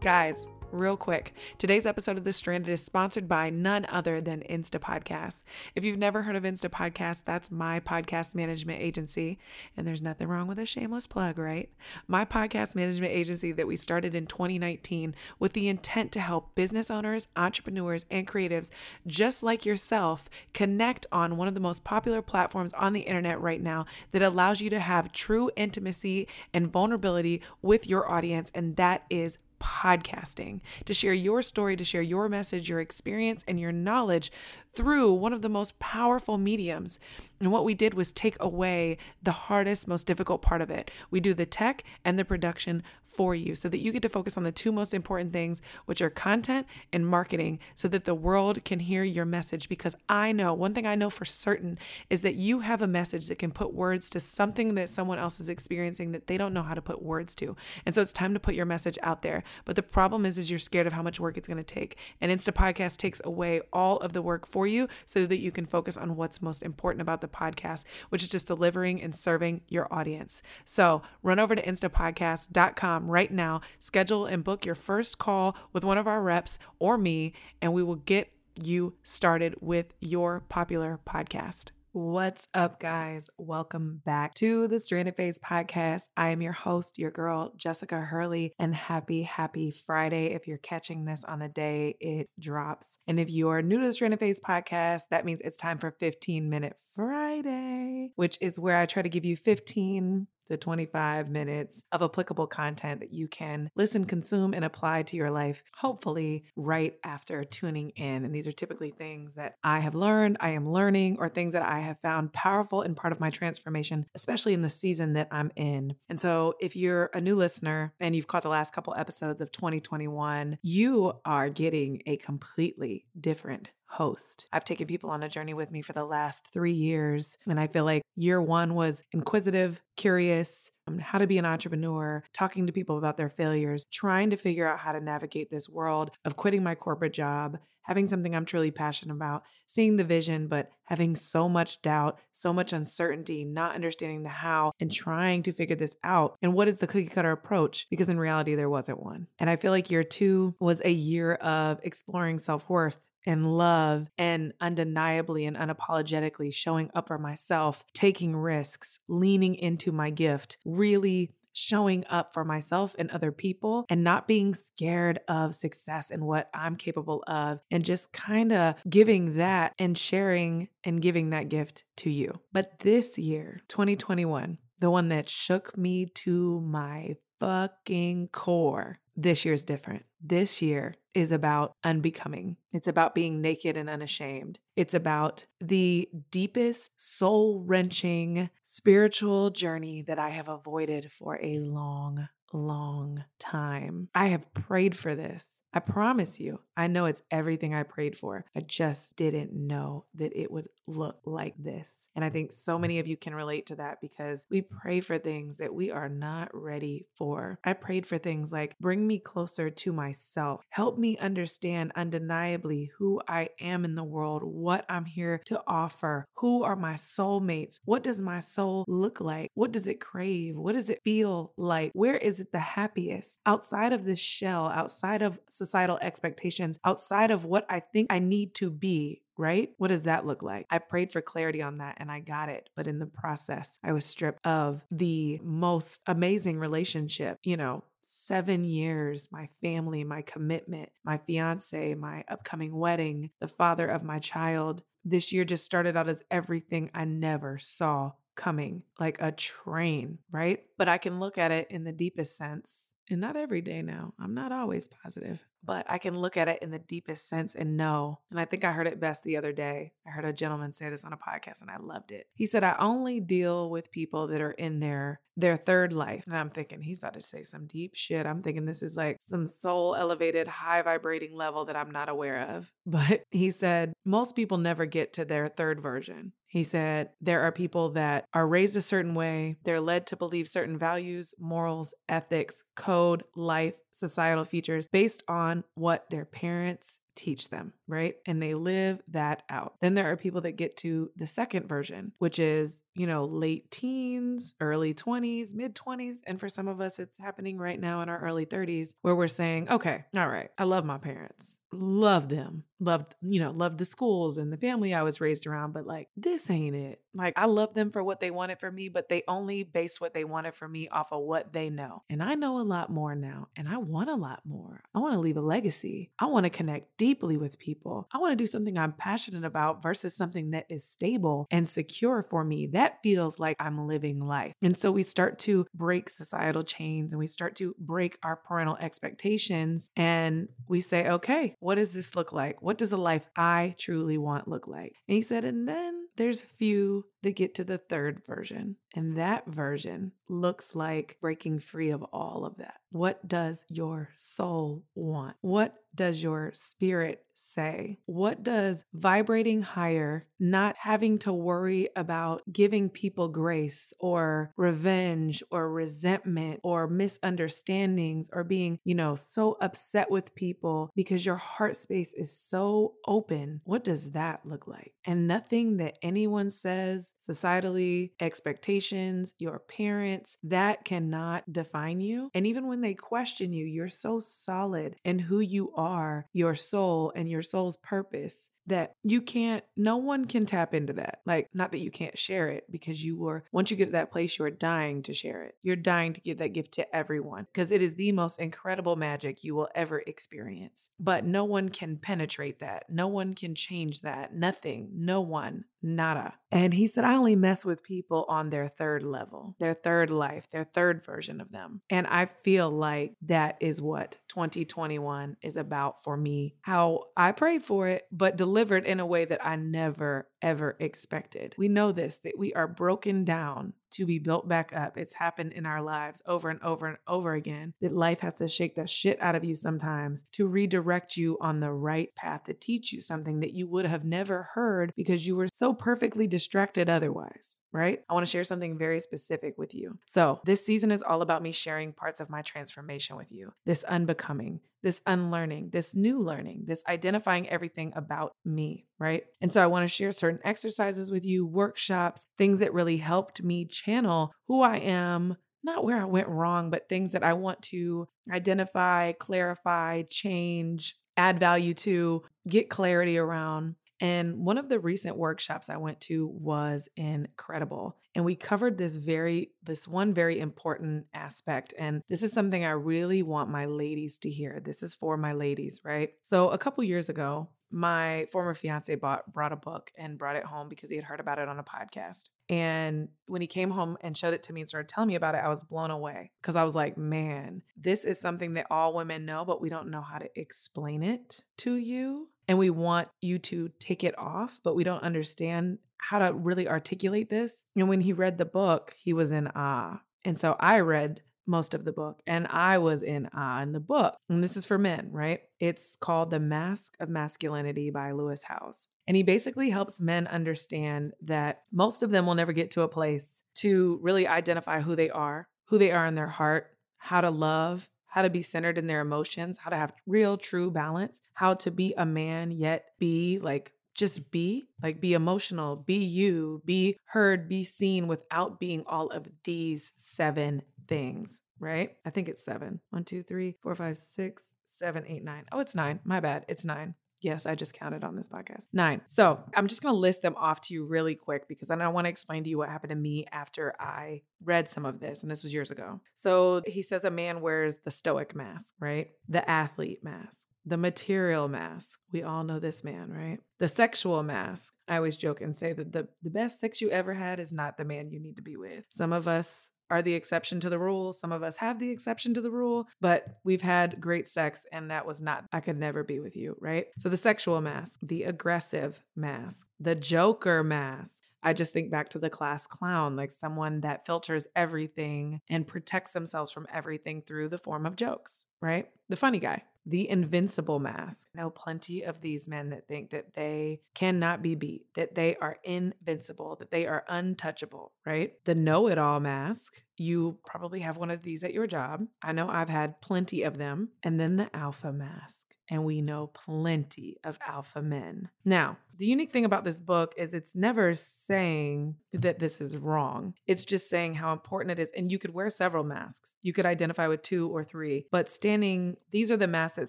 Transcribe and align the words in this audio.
Guys, 0.00 0.46
real 0.70 0.96
quick. 0.96 1.34
Today's 1.58 1.84
episode 1.84 2.18
of 2.18 2.22
The 2.22 2.32
Stranded 2.32 2.68
is 2.68 2.84
sponsored 2.84 3.26
by 3.26 3.50
none 3.50 3.84
other 3.86 4.20
than 4.20 4.44
Insta 4.48 4.78
Podcasts. 4.78 5.42
If 5.74 5.84
you've 5.84 5.98
never 5.98 6.22
heard 6.22 6.36
of 6.36 6.44
Insta 6.44 6.68
Podcasts, 6.68 7.22
that's 7.24 7.50
my 7.50 7.80
podcast 7.80 8.36
management 8.36 8.80
agency. 8.80 9.40
And 9.76 9.84
there's 9.84 10.00
nothing 10.00 10.28
wrong 10.28 10.46
with 10.46 10.60
a 10.60 10.66
shameless 10.66 11.08
plug, 11.08 11.36
right? 11.36 11.68
My 12.06 12.24
podcast 12.24 12.76
management 12.76 13.12
agency 13.12 13.50
that 13.50 13.66
we 13.66 13.74
started 13.74 14.14
in 14.14 14.26
2019 14.26 15.16
with 15.40 15.52
the 15.52 15.66
intent 15.66 16.12
to 16.12 16.20
help 16.20 16.54
business 16.54 16.92
owners, 16.92 17.26
entrepreneurs, 17.34 18.06
and 18.08 18.24
creatives 18.24 18.70
just 19.04 19.42
like 19.42 19.66
yourself 19.66 20.30
connect 20.54 21.06
on 21.10 21.36
one 21.36 21.48
of 21.48 21.54
the 21.54 21.60
most 21.60 21.82
popular 21.82 22.22
platforms 22.22 22.72
on 22.74 22.92
the 22.92 23.00
internet 23.00 23.40
right 23.40 23.60
now 23.60 23.84
that 24.12 24.22
allows 24.22 24.60
you 24.60 24.70
to 24.70 24.78
have 24.78 25.10
true 25.10 25.50
intimacy 25.56 26.28
and 26.54 26.70
vulnerability 26.70 27.42
with 27.62 27.88
your 27.88 28.08
audience. 28.08 28.52
And 28.54 28.76
that 28.76 29.04
is 29.10 29.38
podcasting, 29.60 30.60
to 30.84 30.94
share 30.94 31.14
your 31.14 31.42
story, 31.42 31.76
to 31.76 31.84
share 31.84 32.02
your 32.02 32.28
message, 32.28 32.68
your 32.68 32.80
experience, 32.80 33.44
and 33.46 33.58
your 33.58 33.72
knowledge 33.72 34.30
through 34.78 35.12
one 35.12 35.32
of 35.32 35.42
the 35.42 35.48
most 35.48 35.76
powerful 35.80 36.38
mediums. 36.38 37.00
And 37.40 37.50
what 37.50 37.64
we 37.64 37.74
did 37.74 37.94
was 37.94 38.12
take 38.12 38.36
away 38.38 38.96
the 39.20 39.32
hardest, 39.32 39.88
most 39.88 40.06
difficult 40.06 40.40
part 40.40 40.62
of 40.62 40.70
it. 40.70 40.92
We 41.10 41.18
do 41.18 41.34
the 41.34 41.46
tech 41.46 41.82
and 42.04 42.16
the 42.16 42.24
production 42.24 42.84
for 43.18 43.34
you 43.34 43.56
so 43.56 43.68
that 43.68 43.80
you 43.80 43.90
get 43.90 44.02
to 44.02 44.08
focus 44.08 44.36
on 44.36 44.44
the 44.44 44.52
two 44.52 44.70
most 44.70 44.94
important 44.94 45.32
things, 45.32 45.60
which 45.86 46.00
are 46.00 46.08
content 46.08 46.68
and 46.92 47.04
marketing, 47.04 47.58
so 47.74 47.88
that 47.88 48.04
the 48.04 48.14
world 48.14 48.64
can 48.64 48.78
hear 48.78 49.02
your 49.02 49.24
message. 49.24 49.68
Because 49.68 49.96
I 50.08 50.30
know 50.30 50.54
one 50.54 50.72
thing 50.74 50.86
I 50.86 50.94
know 50.94 51.10
for 51.10 51.24
certain 51.24 51.80
is 52.10 52.22
that 52.22 52.36
you 52.36 52.60
have 52.60 52.80
a 52.80 52.86
message 52.86 53.26
that 53.26 53.40
can 53.40 53.50
put 53.50 53.74
words 53.74 54.08
to 54.10 54.20
something 54.20 54.76
that 54.76 54.88
someone 54.88 55.18
else 55.18 55.40
is 55.40 55.48
experiencing 55.48 56.12
that 56.12 56.28
they 56.28 56.38
don't 56.38 56.54
know 56.54 56.62
how 56.62 56.74
to 56.74 56.80
put 56.80 57.02
words 57.02 57.34
to. 57.36 57.56
And 57.84 57.92
so 57.92 58.02
it's 58.02 58.12
time 58.12 58.34
to 58.34 58.40
put 58.40 58.54
your 58.54 58.66
message 58.66 58.98
out 59.02 59.22
there. 59.22 59.42
But 59.64 59.74
the 59.74 59.82
problem 59.82 60.24
is, 60.24 60.38
is 60.38 60.48
you're 60.48 60.60
scared 60.60 60.86
of 60.86 60.92
how 60.92 61.02
much 61.02 61.18
work 61.18 61.36
it's 61.36 61.48
going 61.48 61.56
to 61.56 61.64
take. 61.64 61.96
And 62.20 62.30
Insta 62.30 62.52
Podcast 62.52 62.98
takes 62.98 63.20
away 63.24 63.60
all 63.72 63.96
of 63.96 64.12
the 64.12 64.22
work 64.22 64.46
for 64.46 64.67
you 64.68 64.88
so 65.06 65.26
that 65.26 65.40
you 65.40 65.50
can 65.50 65.66
focus 65.66 65.96
on 65.96 66.16
what's 66.16 66.42
most 66.42 66.62
important 66.62 67.02
about 67.02 67.20
the 67.20 67.28
podcast, 67.28 67.84
which 68.10 68.22
is 68.22 68.28
just 68.28 68.46
delivering 68.46 69.02
and 69.02 69.14
serving 69.16 69.62
your 69.68 69.92
audience. 69.92 70.42
So 70.64 71.02
run 71.22 71.38
over 71.38 71.54
to 71.54 71.62
instapodcast.com 71.62 73.10
right 73.10 73.32
now, 73.32 73.60
schedule 73.78 74.26
and 74.26 74.44
book 74.44 74.64
your 74.64 74.74
first 74.74 75.18
call 75.18 75.56
with 75.72 75.84
one 75.84 75.98
of 75.98 76.06
our 76.06 76.22
reps 76.22 76.58
or 76.78 76.98
me, 76.98 77.32
and 77.60 77.72
we 77.72 77.82
will 77.82 77.96
get 77.96 78.32
you 78.62 78.94
started 79.02 79.54
with 79.60 79.94
your 80.00 80.40
popular 80.48 81.00
podcast. 81.06 81.70
What's 82.00 82.46
up, 82.54 82.78
guys? 82.78 83.28
Welcome 83.38 84.02
back 84.06 84.34
to 84.34 84.68
the 84.68 84.78
Stranded 84.78 85.16
Phase 85.16 85.40
podcast. 85.40 86.04
I 86.16 86.28
am 86.28 86.40
your 86.40 86.52
host, 86.52 86.96
your 86.96 87.10
girl, 87.10 87.52
Jessica 87.56 87.98
Hurley, 87.98 88.52
and 88.56 88.72
happy, 88.72 89.24
happy 89.24 89.72
Friday 89.72 90.26
if 90.26 90.46
you're 90.46 90.58
catching 90.58 91.06
this 91.06 91.24
on 91.24 91.40
the 91.40 91.48
day 91.48 91.96
it 91.98 92.30
drops. 92.38 93.00
And 93.08 93.18
if 93.18 93.32
you 93.32 93.48
are 93.48 93.62
new 93.62 93.80
to 93.80 93.86
the 93.86 93.92
Stranded 93.92 94.20
Phase 94.20 94.38
podcast, 94.38 95.08
that 95.10 95.24
means 95.24 95.40
it's 95.40 95.56
time 95.56 95.78
for 95.78 95.90
15 95.90 96.48
Minute 96.48 96.76
Friday, 96.94 98.12
which 98.14 98.38
is 98.40 98.60
where 98.60 98.78
I 98.78 98.86
try 98.86 99.02
to 99.02 99.08
give 99.08 99.24
you 99.24 99.34
15 99.34 100.28
to 100.48 100.56
25 100.56 101.30
minutes 101.30 101.84
of 101.92 102.02
applicable 102.02 102.46
content 102.46 103.00
that 103.00 103.12
you 103.12 103.28
can 103.28 103.70
listen, 103.76 104.04
consume, 104.04 104.52
and 104.52 104.64
apply 104.64 105.02
to 105.04 105.16
your 105.16 105.30
life, 105.30 105.62
hopefully, 105.76 106.44
right 106.56 106.94
after 107.04 107.44
tuning 107.44 107.90
in. 107.90 108.24
And 108.24 108.34
these 108.34 108.48
are 108.48 108.52
typically 108.52 108.90
things 108.90 109.34
that 109.36 109.54
I 109.62 109.80
have 109.80 109.94
learned, 109.94 110.38
I 110.40 110.50
am 110.50 110.68
learning, 110.68 111.16
or 111.18 111.28
things 111.28 111.52
that 111.52 111.62
I 111.62 111.80
have 111.80 112.00
found 112.00 112.32
powerful 112.32 112.82
and 112.82 112.96
part 112.96 113.12
of 113.12 113.20
my 113.20 113.30
transformation, 113.30 114.06
especially 114.14 114.54
in 114.54 114.62
the 114.62 114.68
season 114.68 115.14
that 115.14 115.28
I'm 115.30 115.50
in. 115.56 115.94
And 116.08 116.18
so, 116.18 116.54
if 116.60 116.76
you're 116.76 117.10
a 117.14 117.20
new 117.20 117.36
listener 117.36 117.94
and 118.00 118.14
you've 118.16 118.26
caught 118.26 118.42
the 118.42 118.48
last 118.48 118.74
couple 118.74 118.94
episodes 118.94 119.40
of 119.40 119.52
2021, 119.52 120.58
you 120.62 121.12
are 121.24 121.48
getting 121.50 122.02
a 122.06 122.16
completely 122.16 123.06
different 123.18 123.72
host. 123.88 124.46
I've 124.52 124.64
taken 124.64 124.86
people 124.86 125.10
on 125.10 125.22
a 125.22 125.28
journey 125.28 125.54
with 125.54 125.72
me 125.72 125.82
for 125.82 125.92
the 125.92 126.04
last 126.04 126.52
three 126.52 126.72
years. 126.72 127.36
And 127.46 127.58
I 127.58 127.66
feel 127.66 127.84
like 127.84 128.02
year 128.16 128.40
one 128.40 128.74
was 128.74 129.02
inquisitive, 129.12 129.80
curious, 129.96 130.70
Um, 130.88 130.98
how 130.98 131.18
to 131.18 131.26
be 131.26 131.38
an 131.38 131.44
entrepreneur, 131.44 132.22
talking 132.32 132.66
to 132.66 132.72
people 132.72 132.98
about 132.98 133.16
their 133.16 133.28
failures, 133.28 133.84
trying 133.86 134.30
to 134.30 134.36
figure 134.36 134.66
out 134.66 134.78
how 134.78 134.92
to 134.92 135.00
navigate 135.00 135.50
this 135.50 135.68
world 135.68 136.10
of 136.24 136.36
quitting 136.36 136.62
my 136.62 136.74
corporate 136.74 137.12
job, 137.12 137.58
having 137.82 138.08
something 138.08 138.34
I'm 138.34 138.44
truly 138.44 138.70
passionate 138.70 139.14
about, 139.14 139.42
seeing 139.66 139.96
the 139.96 140.04
vision, 140.04 140.48
but 140.48 140.70
having 140.84 141.16
so 141.16 141.48
much 141.48 141.82
doubt, 141.82 142.18
so 142.32 142.52
much 142.52 142.72
uncertainty, 142.72 143.44
not 143.44 143.74
understanding 143.74 144.22
the 144.22 144.28
how, 144.30 144.72
and 144.80 144.90
trying 144.90 145.42
to 145.44 145.52
figure 145.52 145.76
this 145.76 145.96
out. 146.04 146.36
And 146.42 146.54
what 146.54 146.68
is 146.68 146.78
the 146.78 146.86
cookie 146.86 147.06
cutter 147.06 147.32
approach? 147.32 147.86
Because 147.90 148.08
in 148.08 148.18
reality, 148.18 148.54
there 148.54 148.70
wasn't 148.70 149.02
one. 149.02 149.26
And 149.38 149.50
I 149.50 149.56
feel 149.56 149.72
like 149.72 149.90
year 149.90 150.04
two 150.04 150.54
was 150.60 150.80
a 150.84 150.92
year 150.92 151.34
of 151.34 151.80
exploring 151.82 152.38
self 152.38 152.68
worth 152.68 153.08
and 153.28 153.56
love 153.58 154.08
and 154.16 154.54
undeniably 154.58 155.44
and 155.44 155.54
unapologetically 155.54 156.52
showing 156.52 156.90
up 156.94 157.08
for 157.08 157.18
myself, 157.18 157.84
taking 157.92 158.34
risks, 158.34 159.00
leaning 159.06 159.54
into 159.54 159.92
my 159.92 160.08
gift, 160.08 160.56
really 160.78 161.34
showing 161.52 162.04
up 162.08 162.32
for 162.32 162.44
myself 162.44 162.94
and 162.98 163.10
other 163.10 163.32
people 163.32 163.84
and 163.90 164.04
not 164.04 164.28
being 164.28 164.54
scared 164.54 165.18
of 165.28 165.54
success 165.54 166.10
and 166.10 166.24
what 166.24 166.48
I'm 166.54 166.76
capable 166.76 167.24
of 167.26 167.60
and 167.70 167.84
just 167.84 168.12
kind 168.12 168.52
of 168.52 168.76
giving 168.88 169.38
that 169.38 169.74
and 169.78 169.98
sharing 169.98 170.68
and 170.84 171.02
giving 171.02 171.30
that 171.30 171.48
gift 171.48 171.84
to 171.98 172.10
you. 172.10 172.32
But 172.52 172.78
this 172.80 173.18
year, 173.18 173.60
2021, 173.68 174.58
the 174.78 174.90
one 174.90 175.08
that 175.08 175.28
shook 175.28 175.76
me 175.76 176.06
to 176.06 176.60
my 176.60 177.16
fucking 177.40 178.28
core, 178.28 178.98
this 179.16 179.44
year's 179.44 179.64
different. 179.64 180.04
This 180.20 180.62
year 180.62 180.94
is 181.18 181.32
about 181.32 181.74
unbecoming. 181.82 182.56
It's 182.72 182.86
about 182.86 183.12
being 183.12 183.40
naked 183.40 183.76
and 183.76 183.90
unashamed. 183.90 184.60
It's 184.76 184.94
about 184.94 185.46
the 185.60 186.08
deepest, 186.30 187.00
soul 187.00 187.60
wrenching 187.66 188.50
spiritual 188.62 189.50
journey 189.50 190.02
that 190.02 190.20
I 190.20 190.28
have 190.28 190.48
avoided 190.48 191.10
for 191.10 191.36
a 191.42 191.58
long 191.58 192.28
long 192.52 193.24
time. 193.38 194.08
I 194.14 194.26
have 194.28 194.52
prayed 194.54 194.96
for 194.96 195.14
this. 195.14 195.62
I 195.72 195.80
promise 195.80 196.40
you, 196.40 196.60
I 196.76 196.86
know 196.86 197.06
it's 197.06 197.22
everything 197.30 197.74
I 197.74 197.82
prayed 197.82 198.18
for. 198.18 198.44
I 198.56 198.60
just 198.60 199.16
didn't 199.16 199.52
know 199.52 200.06
that 200.14 200.32
it 200.34 200.50
would 200.50 200.68
look 200.88 201.20
like 201.24 201.54
this. 201.58 202.08
And 202.16 202.24
I 202.24 202.30
think 202.30 202.52
so 202.52 202.78
many 202.78 202.98
of 202.98 203.06
you 203.06 203.16
can 203.16 203.34
relate 203.34 203.66
to 203.66 203.76
that 203.76 204.00
because 204.00 204.46
we 204.50 204.62
pray 204.62 205.00
for 205.00 205.18
things 205.18 205.58
that 205.58 205.74
we 205.74 205.90
are 205.90 206.08
not 206.08 206.48
ready 206.54 207.06
for. 207.16 207.58
I 207.62 207.74
prayed 207.74 208.06
for 208.06 208.16
things 208.18 208.52
like 208.52 208.78
bring 208.78 209.06
me 209.06 209.18
closer 209.18 209.70
to 209.70 209.92
myself, 209.92 210.64
help 210.70 210.98
me 210.98 211.18
understand 211.18 211.92
undeniably 211.94 212.90
who 212.98 213.20
I 213.28 213.50
am 213.60 213.84
in 213.84 213.94
the 213.94 214.04
world, 214.04 214.42
what 214.42 214.86
I'm 214.88 215.04
here 215.04 215.42
to 215.46 215.62
offer, 215.66 216.26
who 216.36 216.62
are 216.64 216.76
my 216.76 216.94
soulmates, 216.94 217.80
what 217.84 218.02
does 218.02 218.20
my 218.20 218.40
soul 218.40 218.84
look 218.88 219.20
like, 219.20 219.50
what 219.54 219.72
does 219.72 219.86
it 219.86 220.00
crave, 220.00 220.56
what 220.56 220.72
does 220.72 220.88
it 220.88 221.02
feel 221.04 221.52
like, 221.56 221.90
where 221.92 222.16
is 222.16 222.37
it 222.40 222.52
the 222.52 222.58
happiest 222.58 223.40
outside 223.46 223.92
of 223.92 224.04
this 224.04 224.18
shell, 224.18 224.66
outside 224.66 225.22
of 225.22 225.38
societal 225.48 225.98
expectations, 226.00 226.78
outside 226.84 227.30
of 227.30 227.44
what 227.44 227.66
I 227.68 227.80
think 227.80 228.12
I 228.12 228.18
need 228.18 228.54
to 228.56 228.70
be 228.70 229.22
right? 229.38 229.70
What 229.78 229.88
does 229.88 230.02
that 230.02 230.26
look 230.26 230.42
like? 230.42 230.66
I 230.68 230.78
prayed 230.78 231.12
for 231.12 231.20
clarity 231.20 231.62
on 231.62 231.78
that 231.78 231.98
and 231.98 232.10
I 232.10 232.18
got 232.18 232.48
it. 232.48 232.68
But 232.76 232.88
in 232.88 232.98
the 232.98 233.06
process, 233.06 233.78
I 233.84 233.92
was 233.92 234.04
stripped 234.04 234.44
of 234.44 234.84
the 234.90 235.40
most 235.42 236.00
amazing 236.06 236.58
relationship, 236.58 237.38
you 237.44 237.56
know, 237.56 237.84
seven 238.02 238.64
years, 238.64 239.28
my 239.30 239.48
family, 239.62 240.02
my 240.02 240.22
commitment, 240.22 240.90
my 241.04 241.18
fiance, 241.18 241.94
my 241.94 242.24
upcoming 242.28 242.74
wedding, 242.74 243.30
the 243.40 243.48
father 243.48 243.86
of 243.86 244.02
my 244.02 244.18
child. 244.18 244.82
This 245.04 245.32
year 245.32 245.44
just 245.44 245.64
started 245.64 245.96
out 245.96 246.08
as 246.08 246.22
everything 246.30 246.90
I 246.92 247.04
never 247.04 247.58
saw 247.58 248.12
coming. 248.38 248.82
like 248.98 249.18
a 249.20 249.32
train, 249.32 250.18
right? 250.30 250.64
But 250.78 250.88
I 250.88 250.96
can 250.96 251.20
look 251.20 251.36
at 251.36 251.50
it 251.50 251.70
in 251.70 251.84
the 251.84 251.92
deepest 251.92 252.38
sense 252.38 252.94
and 253.10 253.20
not 253.20 253.36
every 253.36 253.60
day 253.60 253.82
now. 253.82 254.14
I'm 254.20 254.34
not 254.34 254.52
always 254.52 254.88
positive, 254.88 255.46
but 255.64 255.86
I 255.88 255.98
can 255.98 256.18
look 256.18 256.36
at 256.36 256.48
it 256.48 256.62
in 256.62 256.70
the 256.70 256.78
deepest 256.78 257.28
sense 257.28 257.54
and 257.54 257.76
know. 257.76 258.20
And 258.30 258.38
I 258.38 258.44
think 258.44 258.64
I 258.64 258.72
heard 258.72 258.86
it 258.86 259.00
best 259.00 259.24
the 259.24 259.36
other 259.36 259.52
day. 259.52 259.92
I 260.06 260.10
heard 260.10 260.24
a 260.24 260.32
gentleman 260.32 260.72
say 260.72 260.90
this 260.90 261.04
on 261.04 261.12
a 261.12 261.16
podcast 261.16 261.62
and 261.62 261.70
I 261.70 261.78
loved 261.78 262.10
it. 262.10 262.26
He 262.34 262.46
said, 262.46 262.64
I 262.64 262.76
only 262.78 263.20
deal 263.20 263.70
with 263.70 263.90
people 263.90 264.26
that 264.28 264.40
are 264.40 264.52
in 264.52 264.80
their 264.80 265.20
their 265.38 265.56
third 265.56 265.92
life. 265.92 266.24
And 266.26 266.36
I'm 266.36 266.50
thinking 266.50 266.82
he's 266.82 266.98
about 266.98 267.14
to 267.14 267.22
say 267.22 267.42
some 267.42 267.66
deep 267.66 267.92
shit. 267.94 268.26
I'm 268.26 268.42
thinking 268.42 268.64
this 268.64 268.82
is 268.82 268.96
like 268.96 269.18
some 269.20 269.46
soul 269.46 269.94
elevated, 269.94 270.48
high 270.48 270.82
vibrating 270.82 271.32
level 271.36 271.66
that 271.66 271.76
I'm 271.76 271.92
not 271.92 272.08
aware 272.08 272.56
of. 272.56 272.72
But 272.98 273.22
he 273.30 273.52
said, 273.52 273.92
most 274.04 274.34
people 274.34 274.58
never 274.58 274.84
get 274.84 275.12
to 275.12 275.24
their 275.24 275.46
third 275.46 275.80
version. 275.80 276.32
He 276.48 276.62
said, 276.62 277.10
There 277.20 277.42
are 277.42 277.52
people 277.52 277.90
that 277.90 278.24
are 278.32 278.48
raised 278.48 278.74
a 278.76 278.82
certain 278.82 279.14
way. 279.14 279.58
They're 279.64 279.80
led 279.80 280.06
to 280.08 280.16
believe 280.16 280.48
certain 280.48 280.78
values, 280.78 281.34
morals, 281.38 281.92
ethics, 282.08 282.64
code, 282.98 283.22
life, 283.36 283.74
societal 283.92 284.44
features 284.44 284.88
based 284.88 285.22
on 285.28 285.62
what 285.74 286.04
their 286.10 286.24
parents 286.24 286.98
teach 287.18 287.50
them, 287.50 287.72
right? 287.88 288.14
And 288.26 288.40
they 288.40 288.54
live 288.54 289.02
that 289.08 289.42
out. 289.50 289.74
Then 289.80 289.94
there 289.94 290.10
are 290.10 290.16
people 290.16 290.40
that 290.42 290.52
get 290.52 290.76
to 290.78 291.10
the 291.16 291.26
second 291.26 291.68
version, 291.68 292.12
which 292.18 292.38
is, 292.38 292.80
you 292.94 293.06
know, 293.06 293.24
late 293.24 293.70
teens, 293.70 294.54
early 294.60 294.94
20s, 294.94 295.54
mid 295.54 295.74
20s. 295.74 296.20
And 296.26 296.38
for 296.38 296.48
some 296.48 296.68
of 296.68 296.80
us, 296.80 296.98
it's 296.98 297.18
happening 297.18 297.58
right 297.58 297.80
now 297.80 298.00
in 298.02 298.08
our 298.08 298.20
early 298.20 298.46
30s 298.46 298.94
where 299.02 299.16
we're 299.16 299.28
saying, 299.28 299.68
okay, 299.68 300.04
all 300.16 300.28
right, 300.28 300.50
I 300.56 300.64
love 300.64 300.84
my 300.84 300.98
parents, 300.98 301.58
love 301.72 302.28
them, 302.28 302.64
loved, 302.80 303.14
you 303.20 303.40
know, 303.40 303.50
loved 303.50 303.78
the 303.78 303.84
schools 303.84 304.38
and 304.38 304.52
the 304.52 304.56
family 304.56 304.94
I 304.94 305.02
was 305.02 305.20
raised 305.20 305.46
around, 305.46 305.72
but 305.72 305.86
like, 305.86 306.08
this 306.16 306.48
ain't 306.50 306.76
it. 306.76 307.00
Like, 307.14 307.34
I 307.36 307.46
love 307.46 307.74
them 307.74 307.90
for 307.90 308.02
what 308.02 308.20
they 308.20 308.30
wanted 308.30 308.60
for 308.60 308.70
me, 308.70 308.88
but 308.88 309.08
they 309.08 309.22
only 309.26 309.64
base 309.64 310.00
what 310.00 310.14
they 310.14 310.24
wanted 310.24 310.54
for 310.54 310.68
me 310.68 310.88
off 310.88 311.12
of 311.12 311.22
what 311.22 311.52
they 311.52 311.68
know. 311.68 312.04
And 312.08 312.22
I 312.22 312.34
know 312.34 312.60
a 312.60 312.62
lot 312.62 312.90
more 312.90 313.16
now, 313.16 313.48
and 313.56 313.68
I 313.68 313.78
want 313.78 314.08
a 314.08 314.14
lot 314.14 314.42
more. 314.44 314.84
I 314.94 315.00
want 315.00 315.14
to 315.14 315.20
leave 315.20 315.36
a 315.36 315.40
legacy. 315.40 316.10
I 316.18 316.26
want 316.26 316.44
to 316.44 316.50
connect 316.50 316.96
deeply 317.08 317.38
with 317.38 317.58
people. 317.58 318.06
I 318.12 318.18
want 318.18 318.32
to 318.32 318.36
do 318.36 318.46
something 318.46 318.76
I'm 318.76 318.92
passionate 318.92 319.42
about 319.42 319.82
versus 319.82 320.14
something 320.14 320.50
that 320.50 320.66
is 320.68 320.86
stable 320.86 321.46
and 321.50 321.66
secure 321.66 322.22
for 322.22 322.44
me. 322.44 322.66
That 322.66 322.98
feels 323.02 323.38
like 323.38 323.56
I'm 323.58 323.88
living 323.88 324.20
life. 324.20 324.52
And 324.60 324.76
so 324.76 324.90
we 324.90 325.02
start 325.02 325.38
to 325.40 325.66
break 325.72 326.10
societal 326.10 326.64
chains 326.64 327.14
and 327.14 327.18
we 327.18 327.26
start 327.26 327.56
to 327.56 327.74
break 327.78 328.18
our 328.22 328.36
parental 328.36 328.76
expectations 328.76 329.88
and 329.96 330.48
we 330.68 330.82
say, 330.82 331.08
okay, 331.08 331.56
what 331.60 331.76
does 331.76 331.94
this 331.94 332.14
look 332.14 332.34
like? 332.34 332.60
What 332.60 332.76
does 332.76 332.92
a 332.92 332.98
life 332.98 333.26
I 333.34 333.74
truly 333.78 334.18
want 334.18 334.46
look 334.46 334.68
like? 334.68 334.92
And 335.08 335.14
he 335.14 335.22
said, 335.22 335.44
and 335.44 335.66
then 335.66 336.08
there's 336.18 336.42
a 336.42 336.46
few 336.46 337.06
that 337.22 337.36
get 337.36 337.54
to 337.54 337.64
the 337.64 337.78
third 337.78 338.22
version. 338.26 338.76
And 338.94 339.16
that 339.16 339.46
version 339.46 340.12
looks 340.28 340.74
like 340.74 341.16
breaking 341.20 341.60
free 341.60 341.90
of 341.90 342.02
all 342.04 342.44
of 342.44 342.56
that. 342.58 342.74
What 342.90 343.26
does 343.26 343.64
your 343.68 344.10
soul 344.16 344.84
want? 344.94 345.36
What 345.40 345.74
does 345.98 346.22
your 346.22 346.52
spirit 346.54 347.26
say? 347.38 347.98
What 348.06 348.42
does 348.42 348.84
vibrating 348.92 349.62
higher, 349.62 350.26
not 350.40 350.76
having 350.78 351.18
to 351.20 351.32
worry 351.32 351.88
about 351.96 352.42
giving 352.52 352.88
people 352.88 353.28
grace 353.28 353.92
or 353.98 354.52
revenge 354.56 355.42
or 355.50 355.70
resentment 355.70 356.60
or 356.62 356.88
misunderstandings 356.88 358.28
or 358.32 358.44
being, 358.44 358.78
you 358.84 358.94
know, 358.94 359.14
so 359.14 359.56
upset 359.60 360.10
with 360.10 360.34
people 360.34 360.90
because 360.96 361.24
your 361.24 361.36
heart 361.36 361.76
space 361.76 362.12
is 362.14 362.36
so 362.36 362.94
open? 363.06 363.60
What 363.64 363.84
does 363.84 364.10
that 364.12 364.40
look 364.44 364.66
like? 364.66 364.92
And 365.04 365.28
nothing 365.28 365.78
that 365.78 365.98
anyone 366.02 366.50
says 366.50 367.14
societally, 367.20 368.12
expectations, 368.20 369.34
your 369.38 369.60
parents, 369.60 370.38
that 370.42 370.84
cannot 370.84 371.50
define 371.52 372.00
you. 372.00 372.30
And 372.34 372.46
even 372.46 372.66
when 372.66 372.80
they 372.80 372.94
question 372.94 373.52
you, 373.52 373.64
you're 373.64 373.88
so 373.88 374.18
solid 374.18 374.96
in 375.04 375.18
who 375.18 375.40
you 375.40 375.72
are, 375.74 375.87
your 376.32 376.54
soul, 376.54 377.12
and 377.14 377.28
your 377.28 377.42
soul's 377.42 377.76
purpose 377.76 378.50
that 378.68 378.92
you 379.02 379.20
can't, 379.20 379.64
no 379.76 379.96
one 379.96 380.24
can 380.24 380.46
tap 380.46 380.74
into 380.74 380.92
that. 380.94 381.20
Like, 381.26 381.48
not 381.52 381.72
that 381.72 381.80
you 381.80 381.90
can't 381.90 382.18
share 382.18 382.48
it 382.48 382.64
because 382.70 383.04
you 383.04 383.18
were, 383.18 383.44
once 383.50 383.70
you 383.70 383.76
get 383.76 383.86
to 383.86 383.92
that 383.92 384.12
place, 384.12 384.38
you're 384.38 384.50
dying 384.50 385.02
to 385.04 385.12
share 385.12 385.42
it. 385.44 385.54
You're 385.62 385.76
dying 385.76 386.12
to 386.12 386.20
give 386.20 386.38
that 386.38 386.52
gift 386.52 386.72
to 386.74 386.96
everyone 386.96 387.46
because 387.52 387.70
it 387.70 387.82
is 387.82 387.94
the 387.94 388.12
most 388.12 388.38
incredible 388.38 388.96
magic 388.96 389.42
you 389.42 389.54
will 389.54 389.68
ever 389.74 390.02
experience. 390.06 390.90
But 391.00 391.24
no 391.24 391.44
one 391.44 391.68
can 391.70 391.96
penetrate 391.96 392.60
that. 392.60 392.84
No 392.88 393.08
one 393.08 393.34
can 393.34 393.54
change 393.54 394.02
that. 394.02 394.34
Nothing, 394.34 394.90
no 394.94 395.20
one, 395.20 395.64
nada. 395.82 396.34
And 396.50 396.74
he 396.74 396.86
said, 396.86 397.04
I 397.04 397.14
only 397.14 397.36
mess 397.36 397.64
with 397.64 397.82
people 397.82 398.26
on 398.28 398.50
their 398.50 398.68
third 398.68 399.02
level, 399.02 399.54
their 399.60 399.74
third 399.74 400.10
life, 400.10 400.50
their 400.50 400.64
third 400.64 401.04
version 401.04 401.40
of 401.40 401.50
them. 401.50 401.82
And 401.90 402.06
I 402.06 402.26
feel 402.26 402.70
like 402.70 403.14
that 403.22 403.56
is 403.60 403.80
what 403.80 404.18
2021 404.28 405.36
is 405.42 405.56
about 405.56 405.77
for 406.02 406.16
me. 406.16 406.54
How 406.62 407.04
I 407.16 407.32
prayed 407.32 407.62
for 407.62 407.88
it, 407.88 408.02
but 408.10 408.36
delivered 408.36 408.86
in 408.86 409.00
a 409.00 409.06
way 409.06 409.24
that 409.24 409.44
I 409.44 409.56
never, 409.56 410.28
ever 410.42 410.76
expected. 410.78 411.54
We 411.58 411.68
know 411.68 411.92
this, 411.92 412.18
that 412.24 412.38
we 412.38 412.52
are 412.54 412.68
broken 412.68 413.24
down 413.24 413.74
to 413.92 414.06
be 414.06 414.18
built 414.18 414.48
back 414.48 414.72
up. 414.74 414.96
It's 414.96 415.14
happened 415.14 415.52
in 415.52 415.66
our 415.66 415.82
lives 415.82 416.22
over 416.26 416.50
and 416.50 416.62
over 416.62 416.86
and 416.86 416.98
over 417.06 417.34
again 417.34 417.74
that 417.80 417.92
life 417.92 418.20
has 418.20 418.34
to 418.36 418.48
shake 418.48 418.74
the 418.74 418.86
shit 418.86 419.20
out 419.20 419.34
of 419.34 419.44
you 419.44 419.54
sometimes 419.54 420.24
to 420.32 420.46
redirect 420.46 421.16
you 421.16 421.38
on 421.40 421.60
the 421.60 421.72
right 421.72 422.14
path, 422.14 422.44
to 422.44 422.54
teach 422.54 422.92
you 422.92 423.00
something 423.00 423.40
that 423.40 423.52
you 423.52 423.68
would 423.68 423.86
have 423.86 424.04
never 424.04 424.50
heard 424.54 424.92
because 424.96 425.26
you 425.26 425.36
were 425.36 425.48
so 425.52 425.74
perfectly 425.74 426.26
distracted 426.26 426.88
otherwise, 426.88 427.58
right? 427.72 428.00
I 428.08 428.14
want 428.14 428.26
to 428.26 428.30
share 428.30 428.44
something 428.44 428.78
very 428.78 429.00
specific 429.00 429.56
with 429.58 429.74
you. 429.74 429.98
So, 430.06 430.40
this 430.44 430.64
season 430.64 430.90
is 430.90 431.02
all 431.02 431.22
about 431.22 431.42
me 431.42 431.52
sharing 431.52 431.92
parts 431.92 432.20
of 432.20 432.30
my 432.30 432.42
transformation 432.42 433.16
with 433.16 433.32
you 433.32 433.52
this 433.64 433.84
unbecoming, 433.84 434.60
this 434.82 435.02
unlearning, 435.06 435.70
this 435.70 435.94
new 435.94 436.20
learning, 436.20 436.64
this 436.66 436.82
identifying 436.88 437.48
everything 437.48 437.92
about 437.94 438.32
me, 438.44 438.86
right? 438.98 439.24
And 439.40 439.52
so, 439.52 439.62
I 439.62 439.66
want 439.66 439.84
to 439.84 439.92
share 439.92 440.12
certain 440.12 440.40
exercises 440.44 441.10
with 441.10 441.24
you, 441.24 441.46
workshops, 441.46 442.24
things 442.36 442.60
that 442.60 442.74
really 442.74 442.98
helped 442.98 443.42
me 443.42 443.64
channel 443.84 444.32
who 444.46 444.62
I 444.62 444.76
am, 444.76 445.36
not 445.64 445.84
where 445.84 446.00
I 446.00 446.04
went 446.04 446.28
wrong, 446.28 446.70
but 446.70 446.88
things 446.88 447.12
that 447.12 447.22
I 447.22 447.32
want 447.32 447.62
to 447.62 448.08
identify, 448.30 449.12
clarify, 449.12 450.02
change, 450.08 450.94
add 451.16 451.40
value 451.40 451.74
to, 451.74 452.22
get 452.48 452.70
clarity 452.70 453.18
around. 453.18 453.74
And 454.00 454.38
one 454.44 454.58
of 454.58 454.68
the 454.68 454.78
recent 454.78 455.16
workshops 455.16 455.68
I 455.68 455.76
went 455.76 456.00
to 456.02 456.28
was 456.28 456.88
incredible. 456.96 457.96
And 458.14 458.24
we 458.24 458.36
covered 458.36 458.78
this 458.78 458.96
very, 458.96 459.50
this 459.62 459.88
one 459.88 460.14
very 460.14 460.38
important 460.38 461.06
aspect. 461.12 461.74
And 461.76 462.02
this 462.08 462.22
is 462.22 462.32
something 462.32 462.64
I 462.64 462.70
really 462.70 463.22
want 463.24 463.50
my 463.50 463.66
ladies 463.66 464.18
to 464.18 464.30
hear. 464.30 464.60
This 464.64 464.84
is 464.84 464.94
for 464.94 465.16
my 465.16 465.32
ladies, 465.32 465.80
right? 465.84 466.10
So 466.22 466.50
a 466.50 466.58
couple 466.58 466.84
years 466.84 467.08
ago, 467.08 467.48
my 467.70 468.26
former 468.32 468.54
fiance 468.54 468.94
bought 468.94 469.30
brought 469.32 469.52
a 469.52 469.56
book 469.56 469.90
and 469.96 470.18
brought 470.18 470.36
it 470.36 470.44
home 470.44 470.68
because 470.68 470.90
he 470.90 470.96
had 470.96 471.04
heard 471.04 471.20
about 471.20 471.38
it 471.38 471.48
on 471.48 471.58
a 471.58 471.64
podcast. 471.64 472.28
And 472.48 473.08
when 473.26 473.40
he 473.42 473.46
came 473.46 473.70
home 473.70 473.98
and 474.00 474.16
showed 474.16 474.34
it 474.34 474.42
to 474.44 474.52
me 474.52 474.62
and 474.62 474.68
started 474.68 474.88
telling 474.88 475.08
me 475.08 475.14
about 475.16 475.34
it, 475.34 475.42
I 475.44 475.48
was 475.48 475.64
blown 475.64 475.90
away 475.90 476.30
because 476.40 476.56
I 476.56 476.64
was 476.64 476.74
like, 476.74 476.96
man, 476.96 477.62
this 477.76 478.04
is 478.04 478.18
something 478.18 478.54
that 478.54 478.66
all 478.70 478.94
women 478.94 479.26
know, 479.26 479.44
but 479.44 479.60
we 479.60 479.68
don't 479.68 479.90
know 479.90 480.00
how 480.00 480.18
to 480.18 480.28
explain 480.34 481.02
it 481.02 481.42
to 481.58 481.76
you. 481.76 482.28
And 482.46 482.56
we 482.56 482.70
want 482.70 483.08
you 483.20 483.38
to 483.40 483.68
take 483.78 484.02
it 484.02 484.18
off, 484.18 484.60
but 484.64 484.74
we 484.74 484.82
don't 484.82 485.02
understand 485.02 485.78
how 485.98 486.20
to 486.20 486.32
really 486.32 486.66
articulate 486.66 487.28
this. 487.28 487.66
And 487.76 487.88
when 487.88 488.00
he 488.00 488.14
read 488.14 488.38
the 488.38 488.46
book, 488.46 488.94
he 488.98 489.12
was 489.12 489.32
in 489.32 489.48
awe. 489.48 490.00
And 490.24 490.38
so 490.38 490.56
I 490.58 490.80
read 490.80 491.22
most 491.48 491.74
of 491.74 491.84
the 491.84 491.92
book 491.92 492.20
and 492.26 492.46
I 492.48 492.78
was 492.78 493.02
in 493.02 493.28
awe 493.34 493.62
in 493.62 493.72
the 493.72 493.80
book. 493.80 494.16
And 494.28 494.44
this 494.44 494.56
is 494.56 494.66
for 494.66 494.78
men, 494.78 495.08
right? 495.10 495.40
It's 495.58 495.96
called 495.96 496.30
The 496.30 496.38
Mask 496.38 496.94
of 497.00 497.08
Masculinity 497.08 497.90
by 497.90 498.12
Lewis 498.12 498.42
Howes. 498.44 498.86
And 499.06 499.16
he 499.16 499.22
basically 499.22 499.70
helps 499.70 500.00
men 500.00 500.26
understand 500.26 501.12
that 501.22 501.62
most 501.72 502.02
of 502.02 502.10
them 502.10 502.26
will 502.26 502.34
never 502.34 502.52
get 502.52 502.70
to 502.72 502.82
a 502.82 502.88
place 502.88 503.42
to 503.56 503.98
really 504.02 504.28
identify 504.28 504.80
who 504.80 504.94
they 504.94 505.10
are, 505.10 505.48
who 505.66 505.78
they 505.78 505.90
are 505.90 506.06
in 506.06 506.14
their 506.14 506.28
heart, 506.28 506.76
how 506.98 507.22
to 507.22 507.30
love, 507.30 507.88
how 508.06 508.22
to 508.22 508.30
be 508.30 508.42
centered 508.42 508.78
in 508.78 508.86
their 508.86 509.00
emotions, 509.00 509.58
how 509.58 509.70
to 509.70 509.76
have 509.76 509.94
real, 510.06 510.36
true 510.36 510.70
balance, 510.70 511.22
how 511.34 511.54
to 511.54 511.70
be 511.70 511.94
a 511.96 512.06
man, 512.06 512.50
yet 512.50 512.86
be 512.98 513.38
like, 513.38 513.72
just 513.94 514.30
be, 514.30 514.68
like, 514.82 515.00
be 515.00 515.12
emotional, 515.12 515.74
be 515.74 516.04
you, 516.04 516.62
be 516.64 516.96
heard, 517.06 517.48
be 517.48 517.64
seen 517.64 518.06
without 518.06 518.60
being 518.60 518.84
all 518.86 519.08
of 519.08 519.26
these 519.44 519.92
seven 519.96 520.62
things, 520.88 521.40
right? 521.60 521.92
I 522.04 522.10
think 522.10 522.28
it's 522.28 522.44
seven. 522.44 522.80
One, 522.90 523.04
two, 523.04 523.22
three, 523.22 523.56
four, 523.62 523.74
five, 523.74 523.96
six, 523.96 524.54
seven, 524.64 525.04
eight, 525.06 525.22
nine. 525.22 525.44
Oh, 525.52 525.60
it's 525.60 525.74
nine. 525.74 526.00
My 526.04 526.20
bad. 526.20 526.44
It's 526.48 526.64
nine. 526.64 526.94
Yes, 527.20 527.46
I 527.46 527.54
just 527.54 527.74
counted 527.74 528.04
on 528.04 528.16
this 528.16 528.28
podcast. 528.28 528.68
Nine. 528.72 529.00
So 529.08 529.42
I'm 529.54 529.66
just 529.66 529.82
going 529.82 529.94
to 529.94 529.98
list 529.98 530.22
them 530.22 530.36
off 530.36 530.60
to 530.62 530.74
you 530.74 530.86
really 530.86 531.14
quick 531.14 531.48
because 531.48 531.68
then 531.68 531.82
I 531.82 531.88
want 531.88 532.04
to 532.04 532.10
explain 532.10 532.44
to 532.44 532.50
you 532.50 532.58
what 532.58 532.68
happened 532.68 532.90
to 532.90 532.96
me 532.96 533.26
after 533.32 533.74
I 533.80 534.22
read 534.44 534.68
some 534.68 534.86
of 534.86 535.00
this. 535.00 535.22
And 535.22 535.30
this 535.30 535.42
was 535.42 535.52
years 535.52 535.70
ago. 535.70 536.00
So 536.14 536.62
he 536.66 536.82
says 536.82 537.04
a 537.04 537.10
man 537.10 537.40
wears 537.40 537.78
the 537.78 537.90
stoic 537.90 538.34
mask, 538.36 538.74
right? 538.78 539.08
The 539.28 539.48
athlete 539.50 540.04
mask, 540.04 540.48
the 540.64 540.76
material 540.76 541.48
mask. 541.48 541.98
We 542.12 542.22
all 542.22 542.44
know 542.44 542.60
this 542.60 542.84
man, 542.84 543.10
right? 543.10 543.38
The 543.58 543.68
sexual 543.68 544.22
mask. 544.22 544.74
I 544.86 544.96
always 544.96 545.16
joke 545.16 545.40
and 545.40 545.54
say 545.54 545.72
that 545.72 545.92
the, 545.92 546.08
the 546.22 546.30
best 546.30 546.60
sex 546.60 546.80
you 546.80 546.90
ever 546.90 547.14
had 547.14 547.40
is 547.40 547.52
not 547.52 547.78
the 547.78 547.84
man 547.84 548.10
you 548.10 548.20
need 548.20 548.36
to 548.36 548.42
be 548.42 548.56
with. 548.56 548.84
Some 548.90 549.12
of 549.12 549.26
us 549.26 549.72
are 549.90 550.02
the 550.02 550.14
exception 550.14 550.60
to 550.60 550.70
the 550.70 550.78
rule. 550.78 551.12
Some 551.12 551.32
of 551.32 551.42
us 551.42 551.56
have 551.56 551.78
the 551.78 551.90
exception 551.90 552.34
to 552.34 552.40
the 552.40 552.50
rule, 552.50 552.86
but 553.00 553.26
we've 553.44 553.62
had 553.62 554.00
great 554.00 554.28
sex 554.28 554.66
and 554.72 554.90
that 554.90 555.06
was 555.06 555.20
not, 555.20 555.44
I 555.52 555.60
could 555.60 555.78
never 555.78 556.04
be 556.04 556.20
with 556.20 556.36
you, 556.36 556.56
right? 556.60 556.86
So 556.98 557.08
the 557.08 557.16
sexual 557.16 557.60
mask, 557.60 558.00
the 558.02 558.24
aggressive 558.24 559.02
mask, 559.16 559.68
the 559.80 559.94
joker 559.94 560.62
mask. 560.62 561.24
I 561.42 561.52
just 561.52 561.72
think 561.72 561.90
back 561.90 562.10
to 562.10 562.18
the 562.18 562.30
class 562.30 562.66
clown, 562.66 563.14
like 563.14 563.30
someone 563.30 563.82
that 563.82 564.04
filters 564.04 564.46
everything 564.56 565.40
and 565.48 565.66
protects 565.66 566.12
themselves 566.12 566.50
from 566.50 566.66
everything 566.72 567.22
through 567.22 567.48
the 567.48 567.58
form 567.58 567.86
of 567.86 567.94
jokes, 567.94 568.46
right? 568.60 568.88
The 569.08 569.16
funny 569.16 569.38
guy, 569.38 569.62
the 569.88 570.08
invincible 570.08 570.78
mask. 570.78 571.28
I 571.34 571.40
know 571.40 571.50
plenty 571.50 572.02
of 572.02 572.20
these 572.20 572.48
men 572.48 572.70
that 572.70 572.86
think 572.86 573.10
that 573.10 573.34
they 573.34 573.80
cannot 573.94 574.42
be 574.42 574.54
beat, 574.54 574.86
that 574.94 575.14
they 575.14 575.36
are 575.36 575.56
invincible, 575.64 576.56
that 576.56 576.70
they 576.70 576.86
are 576.86 577.04
untouchable, 577.08 577.92
right? 578.04 578.32
The 578.44 578.54
know 578.54 578.88
it 578.88 578.98
all 578.98 579.18
mask. 579.18 579.82
You 579.98 580.38
probably 580.46 580.80
have 580.80 580.96
one 580.96 581.10
of 581.10 581.22
these 581.22 581.44
at 581.44 581.52
your 581.52 581.66
job. 581.66 582.06
I 582.22 582.32
know 582.32 582.48
I've 582.48 582.68
had 582.68 583.00
plenty 583.00 583.42
of 583.42 583.58
them. 583.58 583.90
And 584.02 584.18
then 584.18 584.36
the 584.36 584.54
alpha 584.56 584.92
mask. 584.92 585.54
And 585.68 585.84
we 585.84 586.00
know 586.00 586.28
plenty 586.28 587.18
of 587.24 587.38
alpha 587.46 587.82
men. 587.82 588.30
Now, 588.44 588.78
the 588.96 589.06
unique 589.06 589.32
thing 589.32 589.44
about 589.44 589.64
this 589.64 589.80
book 589.80 590.14
is 590.16 590.32
it's 590.32 590.56
never 590.56 590.94
saying 590.94 591.96
that 592.12 592.38
this 592.38 592.60
is 592.60 592.76
wrong. 592.76 593.34
It's 593.46 593.64
just 593.64 593.90
saying 593.90 594.14
how 594.14 594.32
important 594.32 594.78
it 594.78 594.80
is. 594.80 594.90
And 594.96 595.10
you 595.10 595.18
could 595.18 595.34
wear 595.34 595.50
several 595.50 595.84
masks. 595.84 596.36
You 596.42 596.52
could 596.52 596.66
identify 596.66 597.06
with 597.06 597.22
two 597.22 597.48
or 597.48 597.64
three, 597.64 598.06
but 598.10 598.28
standing, 598.28 598.96
these 599.10 599.30
are 599.30 599.36
the 599.36 599.46
masks 599.46 599.76
that 599.76 599.88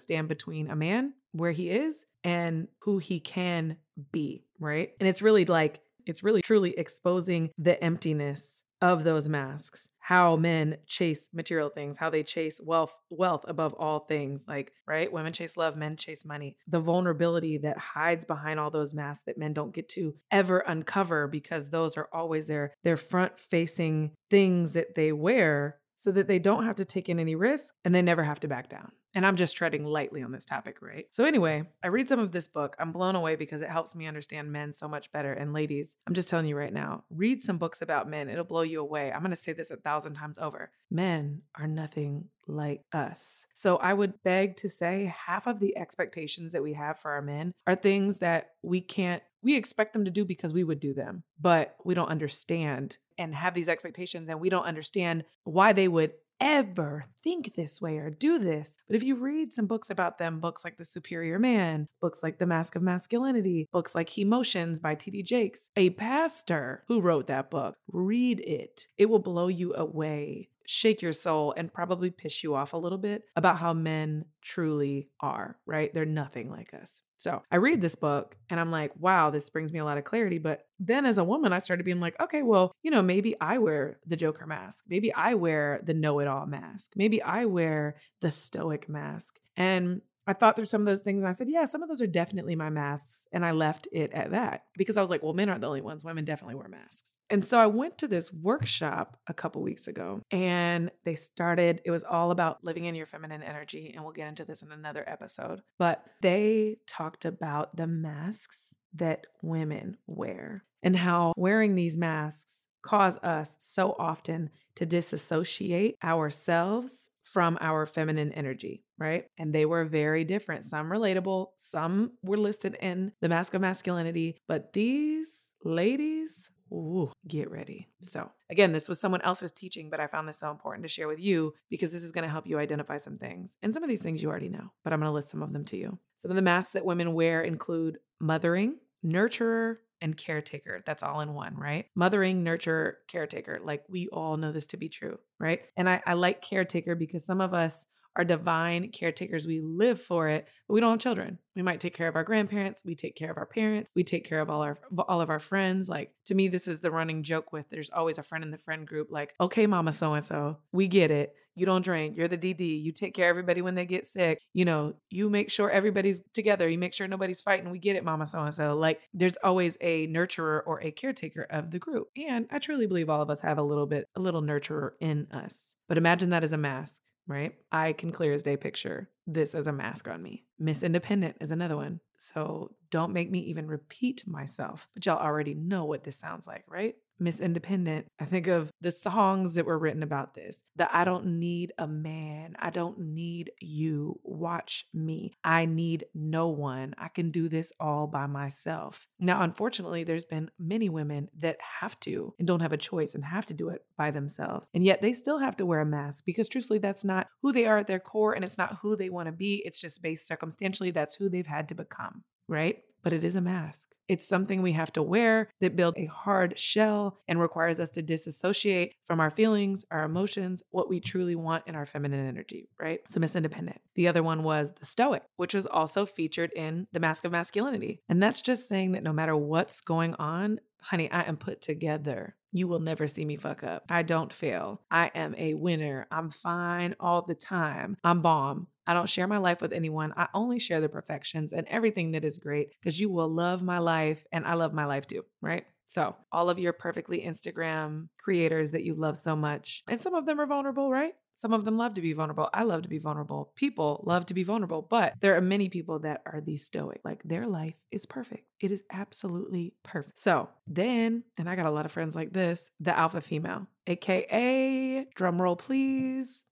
stand 0.00 0.28
between 0.28 0.70
a 0.70 0.76
man 0.76 1.14
where 1.32 1.52
he 1.52 1.70
is 1.70 2.06
and 2.24 2.68
who 2.80 2.98
he 2.98 3.20
can 3.20 3.76
be, 4.12 4.44
right? 4.58 4.90
And 4.98 5.08
it's 5.08 5.22
really 5.22 5.44
like, 5.44 5.80
it's 6.10 6.22
really 6.22 6.42
truly 6.42 6.76
exposing 6.78 7.50
the 7.56 7.82
emptiness 7.82 8.64
of 8.82 9.04
those 9.04 9.28
masks 9.28 9.90
how 9.98 10.36
men 10.36 10.76
chase 10.86 11.28
material 11.34 11.68
things 11.68 11.98
how 11.98 12.08
they 12.08 12.22
chase 12.22 12.58
wealth 12.64 12.98
wealth 13.10 13.44
above 13.46 13.74
all 13.74 14.00
things 14.00 14.46
like 14.48 14.72
right? 14.90 15.12
Women 15.12 15.32
chase 15.32 15.56
love 15.56 15.76
men 15.76 15.96
chase 15.96 16.24
money. 16.24 16.56
The 16.66 16.80
vulnerability 16.80 17.58
that 17.58 17.78
hides 17.78 18.24
behind 18.24 18.58
all 18.58 18.70
those 18.70 18.92
masks 18.92 19.22
that 19.26 19.38
men 19.38 19.52
don't 19.52 19.72
get 19.72 19.88
to 19.90 20.14
ever 20.30 20.58
uncover 20.58 21.28
because 21.28 21.70
those 21.70 21.96
are 21.96 22.08
always 22.12 22.48
their 22.48 22.74
their 22.82 22.96
front 22.96 23.38
facing 23.38 24.12
things 24.28 24.72
that 24.72 24.96
they 24.96 25.12
wear 25.12 25.78
so 25.96 26.10
that 26.10 26.26
they 26.26 26.38
don't 26.38 26.64
have 26.64 26.76
to 26.76 26.84
take 26.84 27.08
in 27.08 27.20
any 27.20 27.34
risk 27.36 27.74
and 27.84 27.94
they 27.94 28.02
never 28.02 28.24
have 28.24 28.40
to 28.40 28.48
back 28.48 28.68
down 28.68 28.90
and 29.14 29.26
I'm 29.26 29.36
just 29.36 29.56
treading 29.56 29.84
lightly 29.84 30.22
on 30.22 30.32
this 30.32 30.44
topic, 30.44 30.80
right? 30.80 31.06
So, 31.10 31.24
anyway, 31.24 31.64
I 31.82 31.88
read 31.88 32.08
some 32.08 32.20
of 32.20 32.32
this 32.32 32.48
book. 32.48 32.76
I'm 32.78 32.92
blown 32.92 33.16
away 33.16 33.36
because 33.36 33.62
it 33.62 33.68
helps 33.68 33.94
me 33.94 34.06
understand 34.06 34.52
men 34.52 34.72
so 34.72 34.88
much 34.88 35.10
better. 35.12 35.32
And 35.32 35.52
ladies, 35.52 35.96
I'm 36.06 36.14
just 36.14 36.28
telling 36.28 36.46
you 36.46 36.56
right 36.56 36.72
now, 36.72 37.04
read 37.10 37.42
some 37.42 37.58
books 37.58 37.82
about 37.82 38.08
men. 38.08 38.28
It'll 38.28 38.44
blow 38.44 38.62
you 38.62 38.80
away. 38.80 39.12
I'm 39.12 39.20
going 39.20 39.30
to 39.30 39.36
say 39.36 39.52
this 39.52 39.70
a 39.70 39.76
thousand 39.76 40.14
times 40.14 40.38
over. 40.38 40.70
Men 40.90 41.42
are 41.58 41.66
nothing 41.66 42.26
like 42.46 42.84
us. 42.92 43.46
So, 43.54 43.76
I 43.76 43.94
would 43.94 44.22
beg 44.22 44.56
to 44.58 44.68
say 44.68 45.12
half 45.26 45.46
of 45.46 45.60
the 45.60 45.76
expectations 45.76 46.52
that 46.52 46.62
we 46.62 46.74
have 46.74 46.98
for 46.98 47.10
our 47.12 47.22
men 47.22 47.52
are 47.66 47.76
things 47.76 48.18
that 48.18 48.52
we 48.62 48.80
can't, 48.80 49.22
we 49.42 49.56
expect 49.56 49.92
them 49.92 50.04
to 50.04 50.10
do 50.10 50.24
because 50.24 50.52
we 50.52 50.64
would 50.64 50.80
do 50.80 50.94
them, 50.94 51.24
but 51.40 51.74
we 51.84 51.94
don't 51.94 52.08
understand 52.08 52.98
and 53.18 53.34
have 53.34 53.54
these 53.54 53.68
expectations 53.68 54.28
and 54.28 54.40
we 54.40 54.48
don't 54.48 54.64
understand 54.64 55.24
why 55.44 55.72
they 55.72 55.88
would 55.88 56.12
ever 56.40 57.04
think 57.22 57.54
this 57.54 57.80
way 57.80 57.98
or 57.98 58.10
do 58.10 58.38
this. 58.38 58.78
But 58.86 58.96
if 58.96 59.02
you 59.02 59.14
read 59.14 59.52
some 59.52 59.66
books 59.66 59.90
about 59.90 60.18
them, 60.18 60.40
books 60.40 60.64
like 60.64 60.76
The 60.76 60.84
Superior 60.84 61.38
Man, 61.38 61.86
books 62.00 62.22
like 62.22 62.38
The 62.38 62.46
Mask 62.46 62.76
of 62.76 62.82
Masculinity, 62.82 63.68
books 63.72 63.94
like 63.94 64.16
Emotions 64.18 64.80
by 64.80 64.94
T.D. 64.94 65.22
Jakes, 65.22 65.70
a 65.76 65.90
pastor 65.90 66.84
who 66.88 67.00
wrote 67.00 67.26
that 67.26 67.50
book, 67.50 67.76
read 67.92 68.40
it. 68.40 68.88
It 68.98 69.10
will 69.10 69.18
blow 69.18 69.48
you 69.48 69.74
away 69.74 70.48
shake 70.72 71.02
your 71.02 71.12
soul 71.12 71.52
and 71.56 71.72
probably 71.72 72.10
piss 72.10 72.44
you 72.44 72.54
off 72.54 72.74
a 72.74 72.76
little 72.76 72.96
bit 72.96 73.24
about 73.34 73.58
how 73.58 73.72
men 73.72 74.24
truly 74.40 75.08
are, 75.18 75.58
right? 75.66 75.92
They're 75.92 76.04
nothing 76.04 76.48
like 76.48 76.72
us. 76.72 77.00
So 77.16 77.42
I 77.50 77.56
read 77.56 77.80
this 77.80 77.96
book 77.96 78.36
and 78.48 78.60
I'm 78.60 78.70
like, 78.70 78.92
wow, 78.96 79.30
this 79.30 79.50
brings 79.50 79.72
me 79.72 79.80
a 79.80 79.84
lot 79.84 79.98
of 79.98 80.04
clarity. 80.04 80.38
But 80.38 80.68
then 80.78 81.06
as 81.06 81.18
a 81.18 81.24
woman, 81.24 81.52
I 81.52 81.58
started 81.58 81.82
being 81.82 81.98
like, 81.98 82.14
okay, 82.20 82.42
well, 82.42 82.70
you 82.84 82.92
know, 82.92 83.02
maybe 83.02 83.34
I 83.40 83.58
wear 83.58 83.98
the 84.06 84.16
Joker 84.16 84.46
mask. 84.46 84.84
Maybe 84.88 85.12
I 85.12 85.34
wear 85.34 85.80
the 85.82 85.92
know 85.92 86.20
it 86.20 86.28
all 86.28 86.46
mask. 86.46 86.92
Maybe 86.94 87.20
I 87.20 87.46
wear 87.46 87.96
the 88.20 88.30
stoic 88.30 88.88
mask. 88.88 89.40
And 89.56 90.02
I 90.30 90.32
thought 90.32 90.54
through 90.54 90.66
some 90.66 90.80
of 90.80 90.86
those 90.86 91.00
things 91.00 91.18
and 91.18 91.26
I 91.26 91.32
said, 91.32 91.48
yeah, 91.50 91.64
some 91.64 91.82
of 91.82 91.88
those 91.88 92.00
are 92.00 92.06
definitely 92.06 92.54
my 92.54 92.70
masks. 92.70 93.26
And 93.32 93.44
I 93.44 93.50
left 93.50 93.88
it 93.90 94.12
at 94.12 94.30
that 94.30 94.62
because 94.76 94.96
I 94.96 95.00
was 95.00 95.10
like, 95.10 95.24
well, 95.24 95.32
men 95.32 95.48
aren't 95.48 95.60
the 95.60 95.66
only 95.66 95.80
ones. 95.80 96.04
Women 96.04 96.24
definitely 96.24 96.54
wear 96.54 96.68
masks. 96.68 97.18
And 97.30 97.44
so 97.44 97.58
I 97.58 97.66
went 97.66 97.98
to 97.98 98.06
this 98.06 98.32
workshop 98.32 99.18
a 99.26 99.34
couple 99.34 99.60
weeks 99.60 99.88
ago 99.88 100.20
and 100.30 100.92
they 101.04 101.16
started, 101.16 101.80
it 101.84 101.90
was 101.90 102.04
all 102.04 102.30
about 102.30 102.62
living 102.62 102.84
in 102.84 102.94
your 102.94 103.06
feminine 103.06 103.42
energy. 103.42 103.92
And 103.92 104.04
we'll 104.04 104.12
get 104.12 104.28
into 104.28 104.44
this 104.44 104.62
in 104.62 104.70
another 104.70 105.02
episode. 105.04 105.62
But 105.80 106.04
they 106.22 106.76
talked 106.86 107.24
about 107.24 107.76
the 107.76 107.88
masks 107.88 108.76
that 108.94 109.26
women 109.42 109.96
wear 110.06 110.62
and 110.80 110.94
how 110.94 111.32
wearing 111.36 111.74
these 111.74 111.96
masks 111.96 112.68
cause 112.82 113.18
us 113.18 113.56
so 113.58 113.96
often 113.98 114.50
to 114.76 114.86
disassociate 114.86 115.96
ourselves 116.04 117.08
from 117.32 117.58
our 117.60 117.86
feminine 117.86 118.32
energy, 118.32 118.82
right? 118.98 119.24
And 119.38 119.54
they 119.54 119.66
were 119.66 119.84
very 119.84 120.24
different. 120.24 120.64
Some 120.64 120.90
relatable, 120.90 121.48
some 121.56 122.12
were 122.22 122.36
listed 122.36 122.76
in 122.80 123.12
the 123.20 123.28
mask 123.28 123.54
of 123.54 123.60
masculinity, 123.60 124.36
but 124.48 124.72
these 124.72 125.54
ladies, 125.64 126.50
ooh, 126.72 127.10
get 127.26 127.50
ready. 127.50 127.88
So, 128.00 128.30
again, 128.50 128.72
this 128.72 128.88
was 128.88 129.00
someone 129.00 129.22
else's 129.22 129.52
teaching, 129.52 129.90
but 129.90 130.00
I 130.00 130.06
found 130.06 130.28
this 130.28 130.38
so 130.38 130.50
important 130.50 130.84
to 130.84 130.88
share 130.88 131.08
with 131.08 131.20
you 131.20 131.54
because 131.68 131.92
this 131.92 132.04
is 132.04 132.12
going 132.12 132.24
to 132.24 132.30
help 132.30 132.46
you 132.46 132.58
identify 132.58 132.96
some 132.96 133.16
things. 133.16 133.56
And 133.62 133.72
some 133.72 133.82
of 133.82 133.88
these 133.88 134.02
things 134.02 134.22
you 134.22 134.28
already 134.28 134.48
know, 134.48 134.72
but 134.84 134.92
I'm 134.92 135.00
going 135.00 135.08
to 135.08 135.14
list 135.14 135.30
some 135.30 135.42
of 135.42 135.52
them 135.52 135.64
to 135.66 135.76
you. 135.76 135.98
Some 136.16 136.30
of 136.30 136.36
the 136.36 136.42
masks 136.42 136.72
that 136.72 136.84
women 136.84 137.12
wear 137.12 137.42
include 137.42 137.98
mothering, 138.20 138.78
nurturer, 139.04 139.76
and 140.00 140.16
caretaker. 140.16 140.82
That's 140.84 141.02
all 141.02 141.20
in 141.20 141.34
one, 141.34 141.56
right? 141.56 141.86
Mothering, 141.94 142.42
nurture, 142.42 142.98
caretaker. 143.08 143.60
Like 143.62 143.84
we 143.88 144.08
all 144.08 144.36
know 144.36 144.52
this 144.52 144.66
to 144.68 144.76
be 144.76 144.88
true, 144.88 145.18
right? 145.38 145.62
And 145.76 145.88
I, 145.88 146.02
I 146.06 146.14
like 146.14 146.42
caretaker 146.42 146.94
because 146.94 147.24
some 147.24 147.40
of 147.40 147.54
us 147.54 147.86
are 148.16 148.24
divine 148.24 148.90
caretakers. 148.90 149.46
We 149.46 149.60
live 149.60 150.00
for 150.00 150.28
it, 150.28 150.46
but 150.66 150.74
we 150.74 150.80
don't 150.80 150.90
have 150.92 151.00
children. 151.00 151.38
We 151.54 151.62
might 151.62 151.80
take 151.80 151.94
care 151.94 152.08
of 152.08 152.16
our 152.16 152.24
grandparents. 152.24 152.84
We 152.84 152.94
take 152.94 153.16
care 153.16 153.30
of 153.30 153.36
our 153.36 153.46
parents. 153.46 153.90
We 153.94 154.04
take 154.04 154.24
care 154.24 154.40
of 154.40 154.50
all 154.50 154.62
our 154.62 154.78
all 155.08 155.20
of 155.20 155.30
our 155.30 155.38
friends. 155.38 155.88
Like 155.88 156.12
to 156.26 156.34
me, 156.34 156.48
this 156.48 156.66
is 156.68 156.80
the 156.80 156.90
running 156.90 157.22
joke 157.22 157.52
with 157.52 157.68
there's 157.68 157.90
always 157.90 158.18
a 158.18 158.22
friend 158.22 158.44
in 158.44 158.50
the 158.50 158.58
friend 158.58 158.86
group. 158.86 159.08
Like, 159.10 159.34
okay, 159.40 159.66
mama 159.66 159.92
so 159.92 160.14
and 160.14 160.24
so, 160.24 160.58
we 160.72 160.88
get 160.88 161.10
it. 161.10 161.34
You 161.56 161.66
don't 161.66 161.84
drink. 161.84 162.16
You're 162.16 162.28
the 162.28 162.38
DD. 162.38 162.82
You 162.82 162.92
take 162.92 163.14
care 163.14 163.28
of 163.28 163.34
everybody 163.34 163.60
when 163.60 163.74
they 163.74 163.84
get 163.84 164.06
sick. 164.06 164.40
You 164.54 164.64
know, 164.64 164.94
you 165.10 165.28
make 165.28 165.50
sure 165.50 165.70
everybody's 165.70 166.22
together. 166.32 166.68
You 166.68 166.78
make 166.78 166.94
sure 166.94 167.06
nobody's 167.06 167.42
fighting. 167.42 167.70
We 167.70 167.78
get 167.78 167.96
it, 167.96 168.04
mama 168.04 168.26
so 168.26 168.40
and 168.40 168.54
so. 168.54 168.76
Like 168.76 169.00
there's 169.12 169.36
always 169.42 169.76
a 169.80 170.06
nurturer 170.08 170.62
or 170.64 170.80
a 170.80 170.90
caretaker 170.90 171.46
of 171.50 171.70
the 171.70 171.78
group. 171.78 172.08
And 172.16 172.46
I 172.50 172.60
truly 172.60 172.86
believe 172.86 173.10
all 173.10 173.22
of 173.22 173.30
us 173.30 173.40
have 173.42 173.58
a 173.58 173.62
little 173.62 173.86
bit, 173.86 174.08
a 174.14 174.20
little 174.20 174.42
nurturer 174.42 174.92
in 175.00 175.26
us. 175.32 175.74
But 175.88 175.98
imagine 175.98 176.30
that 176.30 176.44
as 176.44 176.52
a 176.52 176.56
mask 176.56 177.02
right? 177.32 177.54
I 177.72 177.92
can 177.92 178.10
clear 178.10 178.32
as 178.32 178.42
day 178.42 178.56
picture 178.56 179.08
this 179.26 179.54
as 179.54 179.66
a 179.66 179.72
mask 179.72 180.08
on 180.08 180.22
me. 180.22 180.44
Miss 180.58 180.82
Independent 180.82 181.36
is 181.40 181.50
another 181.50 181.76
one. 181.76 182.00
So 182.18 182.72
don't 182.90 183.12
make 183.12 183.30
me 183.30 183.38
even 183.40 183.66
repeat 183.66 184.26
myself, 184.26 184.88
but 184.94 185.06
y'all 185.06 185.18
already 185.18 185.54
know 185.54 185.84
what 185.84 186.04
this 186.04 186.16
sounds 186.16 186.46
like, 186.46 186.64
right? 186.68 186.96
Miss 187.20 187.40
Independent, 187.40 188.06
I 188.18 188.24
think 188.24 188.46
of 188.46 188.70
the 188.80 188.90
songs 188.90 189.54
that 189.54 189.66
were 189.66 189.78
written 189.78 190.02
about 190.02 190.34
this. 190.34 190.62
That 190.76 190.90
I 190.92 191.04
don't 191.04 191.38
need 191.38 191.72
a 191.78 191.86
man. 191.86 192.56
I 192.58 192.70
don't 192.70 192.98
need 192.98 193.52
you. 193.60 194.18
Watch 194.22 194.86
me. 194.94 195.32
I 195.44 195.66
need 195.66 196.06
no 196.14 196.48
one. 196.48 196.94
I 196.98 197.08
can 197.08 197.30
do 197.30 197.48
this 197.48 197.72
all 197.78 198.06
by 198.06 198.26
myself. 198.26 199.06
Now, 199.18 199.42
unfortunately, 199.42 200.04
there's 200.04 200.24
been 200.24 200.50
many 200.58 200.88
women 200.88 201.28
that 201.38 201.58
have 201.80 201.98
to 202.00 202.34
and 202.38 202.46
don't 202.46 202.60
have 202.60 202.72
a 202.72 202.76
choice 202.76 203.14
and 203.14 203.24
have 203.24 203.46
to 203.46 203.54
do 203.54 203.68
it 203.68 203.84
by 203.96 204.10
themselves. 204.10 204.70
And 204.74 204.82
yet 204.82 205.02
they 205.02 205.12
still 205.12 205.38
have 205.38 205.56
to 205.56 205.66
wear 205.66 205.80
a 205.80 205.86
mask 205.86 206.24
because 206.24 206.48
truthfully, 206.48 206.78
that's 206.78 207.04
not 207.04 207.28
who 207.42 207.52
they 207.52 207.66
are 207.66 207.78
at 207.78 207.86
their 207.86 208.00
core 208.00 208.32
and 208.32 208.44
it's 208.44 208.58
not 208.58 208.78
who 208.82 208.96
they 208.96 209.10
want 209.10 209.26
to 209.26 209.32
be. 209.32 209.62
It's 209.64 209.80
just 209.80 210.02
based 210.02 210.26
circumstantially, 210.26 210.90
that's 210.90 211.14
who 211.14 211.28
they've 211.28 211.46
had 211.46 211.68
to 211.68 211.74
become 211.74 212.24
right? 212.50 212.78
But 213.02 213.12
it 213.12 213.24
is 213.24 213.36
a 213.36 213.40
mask. 213.40 213.90
It's 214.08 214.26
something 214.26 214.60
we 214.60 214.72
have 214.72 214.92
to 214.94 215.02
wear 215.04 215.50
that 215.60 215.76
builds 215.76 215.96
a 215.96 216.06
hard 216.06 216.58
shell 216.58 217.20
and 217.28 217.40
requires 217.40 217.78
us 217.78 217.90
to 217.92 218.02
disassociate 218.02 218.94
from 219.04 219.20
our 219.20 219.30
feelings, 219.30 219.84
our 219.92 220.02
emotions, 220.02 220.64
what 220.70 220.88
we 220.88 220.98
truly 220.98 221.36
want 221.36 221.62
in 221.68 221.76
our 221.76 221.86
feminine 221.86 222.26
energy, 222.26 222.68
right? 222.80 223.00
So, 223.08 223.20
Miss 223.20 223.36
Independent. 223.36 223.80
The 223.94 224.08
other 224.08 224.24
one 224.24 224.42
was 224.42 224.72
the 224.72 224.84
Stoic, 224.84 225.22
which 225.36 225.54
was 225.54 225.64
also 225.64 226.06
featured 226.06 226.52
in 226.56 226.88
The 226.92 226.98
Mask 226.98 227.24
of 227.24 227.30
Masculinity. 227.30 228.00
And 228.08 228.20
that's 228.20 228.40
just 228.40 228.68
saying 228.68 228.92
that 228.92 229.04
no 229.04 229.12
matter 229.12 229.36
what's 229.36 229.80
going 229.80 230.14
on, 230.14 230.58
honey, 230.82 231.10
I 231.10 231.22
am 231.22 231.36
put 231.36 231.60
together. 231.60 232.34
You 232.52 232.66
will 232.66 232.80
never 232.80 233.06
see 233.06 233.24
me 233.24 233.36
fuck 233.36 233.62
up. 233.62 233.84
I 233.88 234.02
don't 234.02 234.32
fail. 234.32 234.82
I 234.90 235.12
am 235.14 235.34
a 235.38 235.54
winner. 235.54 236.08
I'm 236.10 236.30
fine 236.30 236.96
all 236.98 237.22
the 237.22 237.34
time. 237.36 237.96
I'm 238.02 238.22
bomb. 238.22 238.66
I 238.90 238.92
don't 238.92 239.08
share 239.08 239.28
my 239.28 239.38
life 239.38 239.62
with 239.62 239.72
anyone. 239.72 240.12
I 240.16 240.26
only 240.34 240.58
share 240.58 240.80
the 240.80 240.88
perfections 240.88 241.52
and 241.52 241.64
everything 241.68 242.10
that 242.10 242.24
is 242.24 242.38
great 242.38 242.70
because 242.80 242.98
you 242.98 243.08
will 243.08 243.28
love 243.28 243.62
my 243.62 243.78
life 243.78 244.26
and 244.32 244.44
I 244.44 244.54
love 244.54 244.74
my 244.74 244.84
life 244.84 245.06
too, 245.06 245.24
right? 245.40 245.64
So, 245.86 246.16
all 246.32 246.50
of 246.50 246.58
your 246.58 246.72
perfectly 246.72 247.20
Instagram 247.20 248.08
creators 248.18 248.72
that 248.72 248.82
you 248.82 248.94
love 248.94 249.16
so 249.16 249.36
much, 249.36 249.84
and 249.86 250.00
some 250.00 250.14
of 250.14 250.26
them 250.26 250.40
are 250.40 250.46
vulnerable, 250.46 250.90
right? 250.90 251.12
Some 251.34 251.52
of 251.52 251.64
them 251.64 251.76
love 251.76 251.94
to 251.94 252.00
be 252.00 252.12
vulnerable. 252.12 252.50
I 252.52 252.64
love 252.64 252.82
to 252.82 252.88
be 252.88 252.98
vulnerable. 252.98 253.52
People 253.54 254.02
love 254.04 254.26
to 254.26 254.34
be 254.34 254.42
vulnerable, 254.42 254.82
but 254.82 255.14
there 255.20 255.36
are 255.36 255.40
many 255.40 255.68
people 255.68 256.00
that 256.00 256.22
are 256.26 256.40
the 256.40 256.56
stoic. 256.56 257.00
Like 257.04 257.22
their 257.22 257.46
life 257.46 257.76
is 257.92 258.06
perfect. 258.06 258.44
It 258.60 258.72
is 258.72 258.82
absolutely 258.92 259.74
perfect. 259.84 260.18
So 260.18 260.48
then, 260.66 261.24
and 261.38 261.48
I 261.48 261.54
got 261.56 261.66
a 261.66 261.70
lot 261.70 261.86
of 261.86 261.92
friends 261.92 262.16
like 262.16 262.32
this, 262.32 262.70
the 262.80 262.96
alpha 262.98 263.20
female, 263.20 263.68
AKA, 263.86 265.06
drum 265.14 265.40
roll 265.40 265.56
please, 265.56 266.44